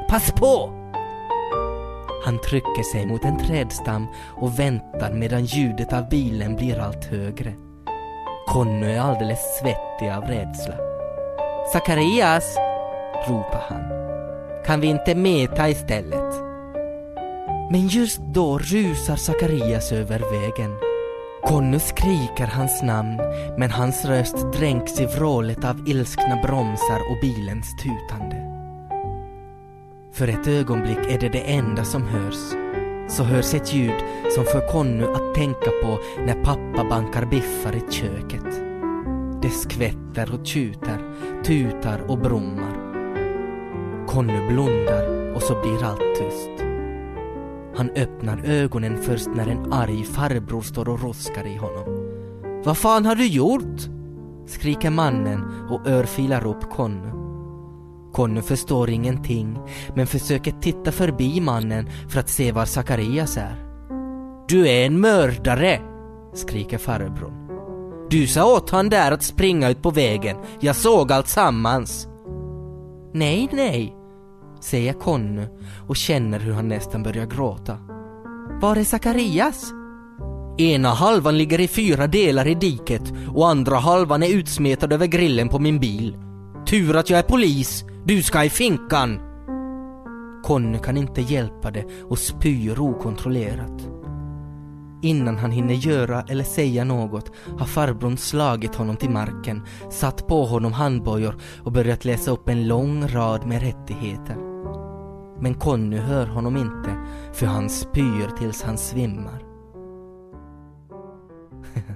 Pass 0.09 0.31
på! 0.31 0.81
Han 2.25 2.41
trycker 2.41 2.83
sig 2.83 3.05
mot 3.05 3.25
en 3.25 3.37
trädstam 3.37 4.07
och 4.15 4.59
väntar 4.59 5.13
medan 5.13 5.45
ljudet 5.45 5.93
av 5.93 6.09
bilen 6.09 6.55
blir 6.55 6.79
allt 6.79 7.05
högre. 7.05 7.53
Conny 8.47 8.91
är 8.91 8.99
alldeles 8.99 9.59
svettig 9.59 10.09
av 10.09 10.23
rädsla. 10.23 10.75
Sakarias, 11.73 12.57
ropar 13.27 13.65
han. 13.69 13.83
Kan 14.65 14.81
vi 14.81 14.87
inte 14.87 15.15
meta 15.15 15.69
istället? 15.69 16.33
Men 17.71 17.87
just 17.87 18.19
då 18.19 18.57
rusar 18.57 19.15
Sakarias 19.15 19.91
över 19.91 20.19
vägen. 20.19 20.75
Conny 21.43 21.79
skriker 21.79 22.47
hans 22.47 22.81
namn, 22.83 23.17
men 23.57 23.71
hans 23.71 24.05
röst 24.05 24.51
dränks 24.53 24.99
i 24.99 25.05
vrålet 25.05 25.65
av 25.65 25.87
ilskna 25.87 26.39
bromsar 26.43 26.99
och 27.11 27.17
bilens 27.21 27.67
tutande. 27.83 28.51
För 30.13 30.27
ett 30.27 30.47
ögonblick 30.47 30.97
är 31.09 31.19
det 31.19 31.29
det 31.29 31.51
enda 31.51 31.83
som 31.83 32.07
hörs. 32.07 32.55
Så 33.09 33.23
hörs 33.23 33.53
ett 33.53 33.73
ljud 33.73 34.03
som 34.35 34.45
får 34.45 34.71
Conny 34.71 35.03
att 35.03 35.35
tänka 35.35 35.71
på 35.83 35.99
när 36.25 36.43
pappa 36.43 36.89
bankar 36.89 37.25
biffar 37.25 37.75
i 37.75 37.91
köket. 37.91 38.61
Det 39.41 39.49
skvätter 39.49 40.39
och 40.39 40.45
tjuter, 40.45 40.99
tutar 41.43 41.99
och 42.07 42.17
brummar. 42.17 42.80
Conny 44.11 44.47
blundar 44.47 45.33
och 45.35 45.41
så 45.41 45.61
blir 45.61 45.83
allt 45.83 46.15
tyst. 46.15 46.51
Han 47.75 47.89
öppnar 47.89 48.41
ögonen 48.45 49.01
först 49.01 49.27
när 49.35 49.47
en 49.47 49.73
arg 49.73 50.03
farbror 50.03 50.61
står 50.61 50.89
och 50.89 51.03
roskar 51.03 51.47
i 51.47 51.55
honom. 51.55 51.85
Vad 52.63 52.77
fan 52.77 53.05
har 53.05 53.15
du 53.15 53.27
gjort? 53.27 53.79
skriker 54.47 54.89
mannen 54.89 55.43
och 55.69 55.87
örfilar 55.87 56.47
upp 56.47 56.69
Conny. 56.69 57.11
Conny 58.13 58.41
förstår 58.41 58.89
ingenting 58.89 59.59
men 59.95 60.07
försöker 60.07 60.51
titta 60.51 60.91
förbi 60.91 61.41
mannen 61.41 61.89
för 62.09 62.19
att 62.19 62.29
se 62.29 62.51
var 62.51 62.65
Sakarias 62.65 63.37
är. 63.37 63.55
Du 64.47 64.67
är 64.67 64.85
en 64.85 64.99
mördare! 64.99 65.79
skriker 66.33 66.77
farbrorn. 66.77 67.47
Du 68.09 68.27
sa 68.27 68.55
åt 68.55 68.69
han 68.69 68.89
där 68.89 69.11
att 69.11 69.23
springa 69.23 69.69
ut 69.69 69.81
på 69.81 69.91
vägen. 69.91 70.37
Jag 70.59 70.75
såg 70.75 71.11
allt 71.11 71.27
sammans. 71.27 72.07
Nej, 73.13 73.49
nej, 73.51 74.00
säger 74.61 74.93
Conny 74.93 75.47
och 75.87 75.95
känner 75.95 76.39
hur 76.39 76.53
han 76.53 76.67
nästan 76.67 77.03
börjar 77.03 77.25
gråta. 77.25 77.77
Var 78.61 78.75
är 78.75 78.83
Sakarias? 78.83 79.73
Ena 80.57 80.89
halvan 80.89 81.37
ligger 81.37 81.59
i 81.59 81.67
fyra 81.67 82.07
delar 82.07 82.47
i 82.47 82.55
diket 82.55 83.13
och 83.27 83.49
andra 83.49 83.75
halvan 83.75 84.23
är 84.23 84.35
utsmetad 84.35 84.93
över 84.93 85.07
grillen 85.07 85.49
på 85.49 85.59
min 85.59 85.79
bil. 85.79 86.17
Tur 86.67 86.95
att 86.95 87.09
jag 87.09 87.19
är 87.19 87.23
polis, 87.23 87.85
du 88.05 88.23
ska 88.23 88.43
i 88.43 88.49
finkan! 88.49 89.19
Conny 90.43 90.79
kan 90.79 90.97
inte 90.97 91.21
hjälpa 91.21 91.71
det 91.71 91.85
och 92.03 92.19
spyr 92.19 92.79
okontrollerat. 92.79 93.87
Innan 95.01 95.37
han 95.37 95.51
hinner 95.51 95.73
göra 95.73 96.21
eller 96.21 96.43
säga 96.43 96.83
något 96.83 97.31
har 97.57 97.65
farbrorn 97.65 98.17
slagit 98.17 98.75
honom 98.75 98.97
till 98.97 99.09
marken, 99.09 99.61
satt 99.89 100.27
på 100.27 100.45
honom 100.45 100.73
handbojor 100.73 101.35
och 101.63 101.71
börjat 101.71 102.05
läsa 102.05 102.31
upp 102.31 102.49
en 102.49 102.67
lång 102.67 103.07
rad 103.07 103.47
med 103.47 103.61
rättigheter. 103.61 104.50
Men 105.41 105.53
Conny 105.53 105.97
hör 105.97 106.27
honom 106.27 106.57
inte, 106.57 106.95
för 107.33 107.45
han 107.45 107.69
spyr 107.69 108.37
tills 108.37 108.61
han 108.61 108.77
svimmar. 108.77 109.43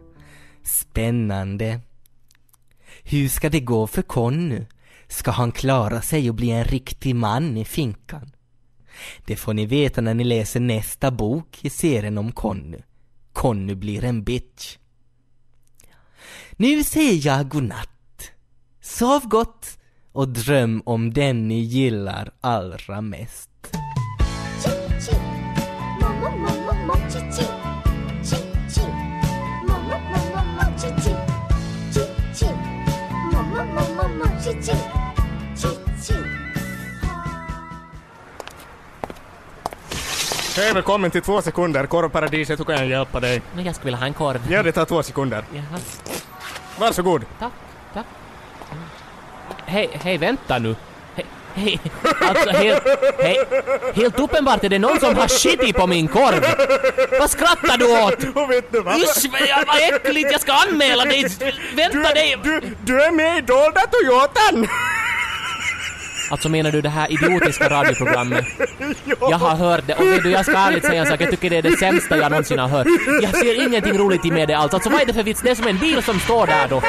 Spännande. 0.64 1.80
Hur 3.04 3.30
ska 3.30 3.50
det 3.50 3.60
gå 3.60 3.88
för 3.88 4.02
Conny? 4.02 4.66
Ska 5.08 5.32
han 5.32 5.52
klara 5.52 6.02
sig 6.02 6.30
och 6.30 6.36
bli 6.36 6.52
en 6.52 6.64
riktig 6.64 7.16
man 7.16 7.58
i 7.58 7.66
finkan? 7.66 8.32
Det 9.26 9.36
får 9.36 9.54
ni 9.54 9.66
veta 9.66 10.02
när 10.02 10.14
ni 10.14 10.24
läser 10.24 10.60
nästa 10.60 11.12
bok 11.12 11.60
i 11.62 11.70
serien 11.70 12.18
om 12.18 12.32
Conny. 12.32 12.78
Conny 13.34 13.76
blir 13.76 14.04
en 14.04 14.24
bitch. 14.24 14.78
Nu 16.52 16.84
säger 16.84 17.28
jag 17.28 17.50
godnatt. 17.50 18.32
Sov 18.82 19.28
gott 19.28 19.78
och 20.16 20.28
dröm 20.28 20.82
om 20.86 21.14
den 21.14 21.48
ni 21.48 21.60
gillar 21.60 22.32
allra 22.42 23.02
mest. 23.02 23.50
Hej, 40.58 40.74
välkommen 40.74 41.12
till 41.12 41.22
två 41.22 41.42
sekunder. 41.42 41.86
Korvparadiset, 41.86 42.60
hur 42.60 42.66
kan 42.66 42.76
jag 42.76 42.88
hjälpa 42.88 43.20
dig? 43.20 43.42
Men 43.56 43.66
jag 43.66 43.76
skulle 43.76 43.86
vilja 43.86 44.00
ha 44.00 44.06
en 44.06 44.14
korv. 44.14 44.52
Ja, 44.52 44.64
det 44.64 44.72
tar 44.72 44.86
två 44.86 45.04
sekunder. 45.04 45.44
Jaha, 45.54 45.80
Varsågod. 46.80 47.26
tack, 47.40 47.52
tack. 47.94 48.06
Hej, 49.66 49.90
hej, 50.04 50.18
vänta 50.18 50.58
nu. 50.58 50.76
Hej, 51.16 51.26
hej, 51.54 51.80
alltså 52.22 52.50
helt, 52.50 52.84
hej, 53.20 53.38
helt 53.94 54.20
uppenbart 54.20 54.64
är 54.64 54.70
det 54.70 54.80
någon 54.80 55.00
som 55.00 55.16
har 55.16 55.28
skitit 55.28 55.76
på 55.76 55.88
min 55.88 56.08
korv. 56.08 56.46
Vad 57.20 57.30
skrattar 57.30 57.78
du 57.78 57.86
åt? 57.86 58.36
Och 58.44 58.52
vet 58.52 58.72
du 58.72 58.82
vad? 58.82 58.96
Usch, 58.96 59.26
vad, 59.32 59.96
äckligt, 59.96 60.32
jag 60.32 60.42
ska 60.42 60.54
anmäla 60.54 61.06
dig. 61.06 61.26
Vänta 61.76 62.14
dig. 62.14 62.38
Du, 62.44 62.62
du 62.84 63.04
är 63.04 63.12
med 63.12 63.38
i 63.38 63.42
Dolda 63.42 63.82
Toyotan! 63.82 64.68
Alltså 66.30 66.50
menar 66.50 66.72
du 66.72 66.82
det 66.82 66.90
här 66.90 67.12
idiotiska 67.12 67.70
radioprogrammet? 67.70 68.46
Jag 69.20 69.38
har 69.38 69.56
hört 69.56 69.88
det 69.88 69.94
och 69.94 70.06
vet 70.06 70.24
du, 70.24 70.32
jag 70.32 70.46
ska 70.46 70.58
ärligt 70.58 70.86
säga 70.86 71.02
en 71.02 71.08
sak, 71.08 71.22
jag 71.22 71.32
tycker 71.32 71.50
det 71.50 71.58
är 71.58 71.62
det 71.62 71.78
sämsta 71.78 72.18
jag 72.18 72.32
någonsin 72.32 72.60
har 72.60 72.68
hört. 72.68 72.88
Jag 73.22 73.36
ser 73.36 73.66
ingenting 73.68 73.98
roligt 73.98 74.26
i 74.26 74.32
med 74.32 74.48
det 74.48 74.54
alls. 74.54 74.74
Alltså 74.74 74.90
vad 74.90 75.02
är 75.02 75.06
det 75.06 75.14
för 75.14 75.24
vits? 75.24 75.42
Det 75.42 75.50
är 75.50 75.56
som 75.56 75.68
en 75.68 75.78
bil 75.78 76.04
som 76.04 76.20
står 76.20 76.48
där 76.48 76.68
då. 76.68 76.82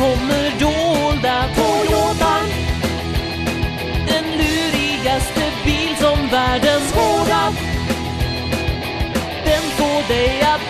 Kommer 0.00 0.50
dolda 0.60 1.44
Toyotan. 1.56 2.46
Den 4.06 4.24
lurigaste 4.40 5.44
bil 5.64 5.96
som 5.96 6.28
världen 6.28 6.80
skådat. 6.80 7.54
Den 9.44 9.62
får 9.62 10.08
dig 10.08 10.42
att 10.42 10.69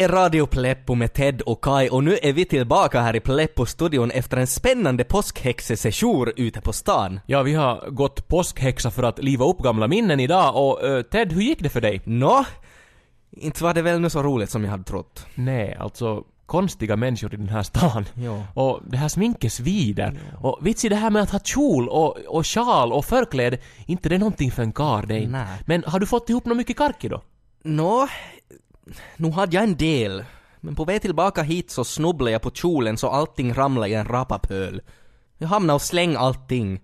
är 0.00 0.08
Radio 0.08 0.46
Pleppo 0.46 0.94
med 0.94 1.12
Ted 1.12 1.40
och 1.40 1.64
Kai 1.64 1.88
och 1.88 2.04
nu 2.04 2.18
är 2.22 2.32
vi 2.32 2.44
tillbaka 2.44 3.00
här 3.00 3.16
i 3.16 3.20
Pleppo-studion 3.20 4.10
efter 4.10 4.36
en 4.36 4.46
spännande 4.46 5.04
påskhäxesession 5.04 6.32
ute 6.36 6.60
på 6.60 6.72
stan. 6.72 7.20
Ja, 7.26 7.42
vi 7.42 7.54
har 7.54 7.90
gått 7.90 8.28
påskhäxa 8.28 8.90
för 8.90 9.02
att 9.02 9.18
liva 9.18 9.44
upp 9.44 9.58
gamla 9.58 9.88
minnen 9.88 10.20
idag 10.20 10.56
och 10.56 10.84
eh, 10.84 11.02
Ted, 11.02 11.32
hur 11.32 11.42
gick 11.42 11.62
det 11.62 11.68
för 11.68 11.80
dig? 11.80 12.00
Nå, 12.04 12.44
inte 13.30 13.64
var 13.64 13.74
det 13.74 13.82
väl 13.82 14.00
nu 14.00 14.10
så 14.10 14.22
roligt 14.22 14.50
som 14.50 14.64
jag 14.64 14.70
hade 14.70 14.84
trott. 14.84 15.26
Nej, 15.34 15.76
alltså 15.80 16.24
konstiga 16.46 16.96
människor 16.96 17.34
i 17.34 17.36
den 17.36 17.48
här 17.48 17.62
stan. 17.62 18.04
Ja. 18.14 18.44
Och 18.54 18.80
det 18.86 18.96
här 18.96 19.08
sminket 19.08 19.52
svider. 19.52 20.20
Och 20.40 20.58
vits 20.62 20.84
i 20.84 20.88
det 20.88 20.96
här 20.96 21.10
med 21.10 21.22
att 21.22 21.30
ha 21.30 21.38
kjol 21.38 21.88
och, 21.88 22.18
och 22.18 22.46
sjal 22.46 22.92
och 22.92 23.04
förkläde, 23.04 23.58
inte 23.86 24.08
det 24.08 24.14
är 24.14 24.18
någonting 24.18 24.50
för 24.50 24.62
en 24.62 24.72
karl 24.72 25.06
det 25.06 25.16
är. 25.16 25.46
Men 25.64 25.84
har 25.86 26.00
du 26.00 26.06
fått 26.06 26.30
ihop 26.30 26.44
något 26.44 26.56
mycket 26.56 26.76
karki 26.76 27.08
då? 27.08 27.22
Nå, 27.62 28.08
nu 29.16 29.30
hade 29.30 29.56
jag 29.56 29.64
en 29.64 29.76
del. 29.76 30.24
Men 30.60 30.74
på 30.74 30.84
väg 30.84 31.02
tillbaka 31.02 31.42
hit 31.42 31.70
så 31.70 31.84
snubblade 31.84 32.30
jag 32.30 32.42
på 32.42 32.50
kjolen 32.50 32.96
så 32.96 33.08
allting 33.08 33.54
ramlade 33.54 33.88
i 33.88 33.94
en 33.94 34.04
rapapöl. 34.04 34.82
Jag 35.38 35.48
hamnade 35.48 35.74
och 35.74 35.82
slängde 35.82 36.18
allting. 36.18 36.80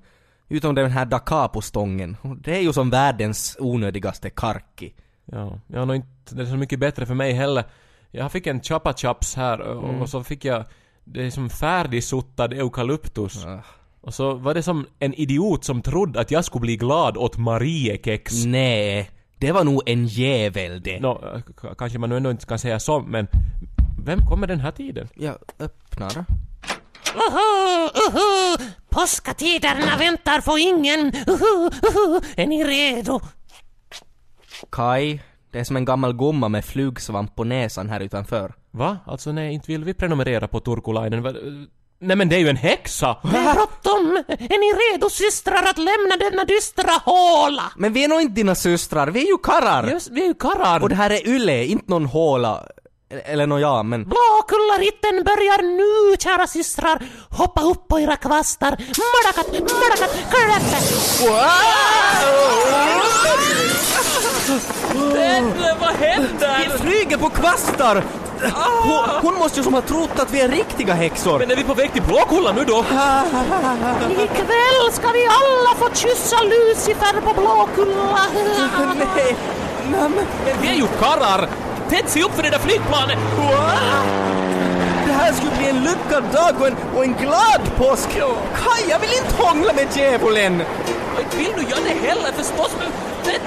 Utom 0.48 0.74
den 0.74 0.90
här 0.90 1.06
da 1.06 1.18
capo-stången. 1.18 2.16
Och 2.22 2.36
Det 2.36 2.56
är 2.56 2.60
ju 2.60 2.72
som 2.72 2.90
världens 2.90 3.56
onödigaste 3.60 4.30
karki. 4.30 4.94
Ja, 5.24 5.60
jag 5.66 5.78
har 5.78 5.86
nog 5.86 5.96
inte 5.96 6.34
det 6.34 6.42
är 6.42 6.46
så 6.46 6.56
mycket 6.56 6.78
bättre 6.78 7.06
för 7.06 7.14
mig 7.14 7.32
heller. 7.32 7.64
Jag 8.10 8.32
fick 8.32 8.46
en 8.46 8.62
chapa 8.62 8.94
chaps 8.94 9.34
här 9.34 9.60
och, 9.60 10.00
och 10.00 10.08
så 10.08 10.24
fick 10.24 10.44
jag 10.44 10.64
det 11.04 11.26
är 11.26 11.30
som 11.30 11.50
färdigsuttad 11.50 12.52
eukalyptus. 12.52 13.46
Ah. 13.46 13.60
Och 14.00 14.14
så 14.14 14.34
var 14.34 14.54
det 14.54 14.62
som 14.62 14.86
en 14.98 15.14
idiot 15.14 15.64
som 15.64 15.82
trodde 15.82 16.20
att 16.20 16.30
jag 16.30 16.44
skulle 16.44 16.60
bli 16.60 16.76
glad 16.76 17.16
åt 17.16 17.36
Mariekex. 17.36 18.44
Nej, 18.44 19.10
det 19.38 19.52
var 19.52 19.64
nog 19.64 19.82
en 19.86 20.06
jävel 20.06 20.80
det. 20.82 20.98
K- 21.56 21.74
kanske 21.78 21.98
man 21.98 22.10
nu 22.10 22.16
ändå 22.16 22.30
inte 22.30 22.46
kan 22.46 22.58
säga 22.58 22.80
så, 22.80 23.00
men 23.00 23.26
vem 24.04 24.18
kommer 24.26 24.46
den 24.46 24.60
här 24.60 24.70
tiden? 24.72 25.08
Jag 25.14 25.36
öppnar. 25.58 26.24
Uhu, 27.14 27.88
uhu. 28.06 28.56
Påskatiderna 28.90 29.96
väntar 29.98 30.40
på 30.40 30.58
ingen. 30.58 31.06
Uhu, 31.26 31.70
uhu. 31.82 32.20
Är 32.36 32.46
ni 32.46 32.64
redo? 32.64 33.20
Kai, 34.70 35.20
det 35.50 35.60
är 35.60 35.64
som 35.64 35.76
en 35.76 35.84
gammal 35.84 36.12
gumma 36.16 36.48
med 36.48 36.64
flugsvamp 36.64 37.34
på 37.34 37.44
näsan 37.44 37.88
här 37.88 38.00
utanför. 38.00 38.54
Va? 38.70 38.98
Alltså 39.06 39.32
nej, 39.32 39.54
inte 39.54 39.72
vill 39.72 39.84
vi 39.84 39.94
prenumerera 39.94 40.48
på 40.48 40.60
Turkulainen. 40.60 41.22
Va- 41.22 41.34
Nej 41.98 42.16
men 42.16 42.28
det 42.28 42.36
är 42.36 42.40
ju 42.40 42.48
en 42.48 42.56
häxa! 42.56 43.16
Det 43.22 43.36
är 43.36 43.54
bråttom. 43.54 44.16
Är 44.28 44.58
ni 44.58 44.94
redo 44.94 45.10
systrar 45.10 45.62
att 45.62 45.78
lämna 45.78 46.16
denna 46.30 46.44
dystra 46.44 46.90
håla? 47.04 47.62
Men 47.76 47.92
vi 47.92 48.04
är 48.04 48.08
nog 48.08 48.20
inte 48.20 48.34
dina 48.34 48.54
systrar, 48.54 49.06
vi 49.06 49.22
är 49.22 49.26
ju 49.26 49.38
karrar! 49.38 49.90
Just, 49.90 50.10
vi 50.10 50.22
är 50.22 50.26
ju 50.26 50.34
karlar! 50.34 50.82
Och 50.82 50.88
det 50.88 50.94
här 50.94 51.10
är 51.10 51.28
Yle, 51.28 51.64
inte 51.64 51.90
någon 51.90 52.06
håla. 52.06 52.64
Eller 53.08 53.46
nå 53.46 53.58
ja, 53.58 53.82
men... 53.82 54.04
Blåkullaritten 54.04 55.24
börjar 55.24 55.62
nu, 55.62 56.16
kära 56.18 56.46
systrar. 56.46 56.98
Hoppa 57.30 57.62
upp 57.62 57.88
på 57.88 58.00
era 58.00 58.16
kvastar. 58.16 58.70
Madakat, 58.70 59.52
madakat, 59.52 60.10
kläppe. 60.30 60.78
vad 65.80 65.94
händer? 65.94 66.58
Vi 66.64 66.78
flyger 66.78 67.16
på 67.16 67.30
kvastar! 67.30 68.04
Hon, 68.82 69.20
hon 69.22 69.34
måste 69.34 69.60
ju 69.60 69.64
som 69.64 69.74
ha 69.74 69.82
trott 69.82 70.20
att 70.20 70.32
vi 70.32 70.40
är 70.40 70.48
riktiga 70.48 70.94
häxor. 70.94 71.38
Men 71.38 71.50
är 71.50 71.56
vi 71.56 71.64
på 71.64 71.74
väg 71.74 71.92
till 71.92 72.02
Blåkulla 72.02 72.52
nu 72.52 72.64
då? 72.64 72.84
Ikväll 74.10 74.92
ska 74.92 75.08
vi 75.12 75.26
alla 75.26 75.74
få 75.78 75.94
kyssa 75.94 76.36
Lucifer 76.42 77.20
på 77.20 77.40
Blåkulla. 77.40 78.18
Nej. 79.16 79.36
Men 79.90 80.12
vi 80.62 80.68
är 80.68 80.74
ju 80.74 80.86
karlar! 80.86 81.48
Ted, 81.90 82.08
se 82.08 82.22
upp 82.22 82.34
för 82.34 82.42
det 82.42 82.50
där 82.50 82.58
flygplanet! 82.58 83.18
Det 85.06 85.12
här 85.12 85.32
skulle 85.32 85.56
bli 85.58 85.68
en 85.68 85.84
lyckad 85.84 86.24
dag 86.32 86.60
och 86.60 86.66
en, 86.66 86.76
och 86.96 87.04
en 87.04 87.14
glad 87.14 87.76
påsk! 87.76 88.08
Kaj, 88.54 88.84
jag 88.88 88.98
vill 88.98 89.10
inte 89.22 89.42
hångla 89.42 89.72
med 89.72 89.86
djävulen! 89.96 90.62
Inte 91.18 91.36
vill 91.36 91.52
du 91.56 91.62
göra 91.62 91.80
det 91.84 92.08
heller 92.08 92.32
förstås, 92.32 92.76
men... 92.78 92.88
Ted... 93.24 93.40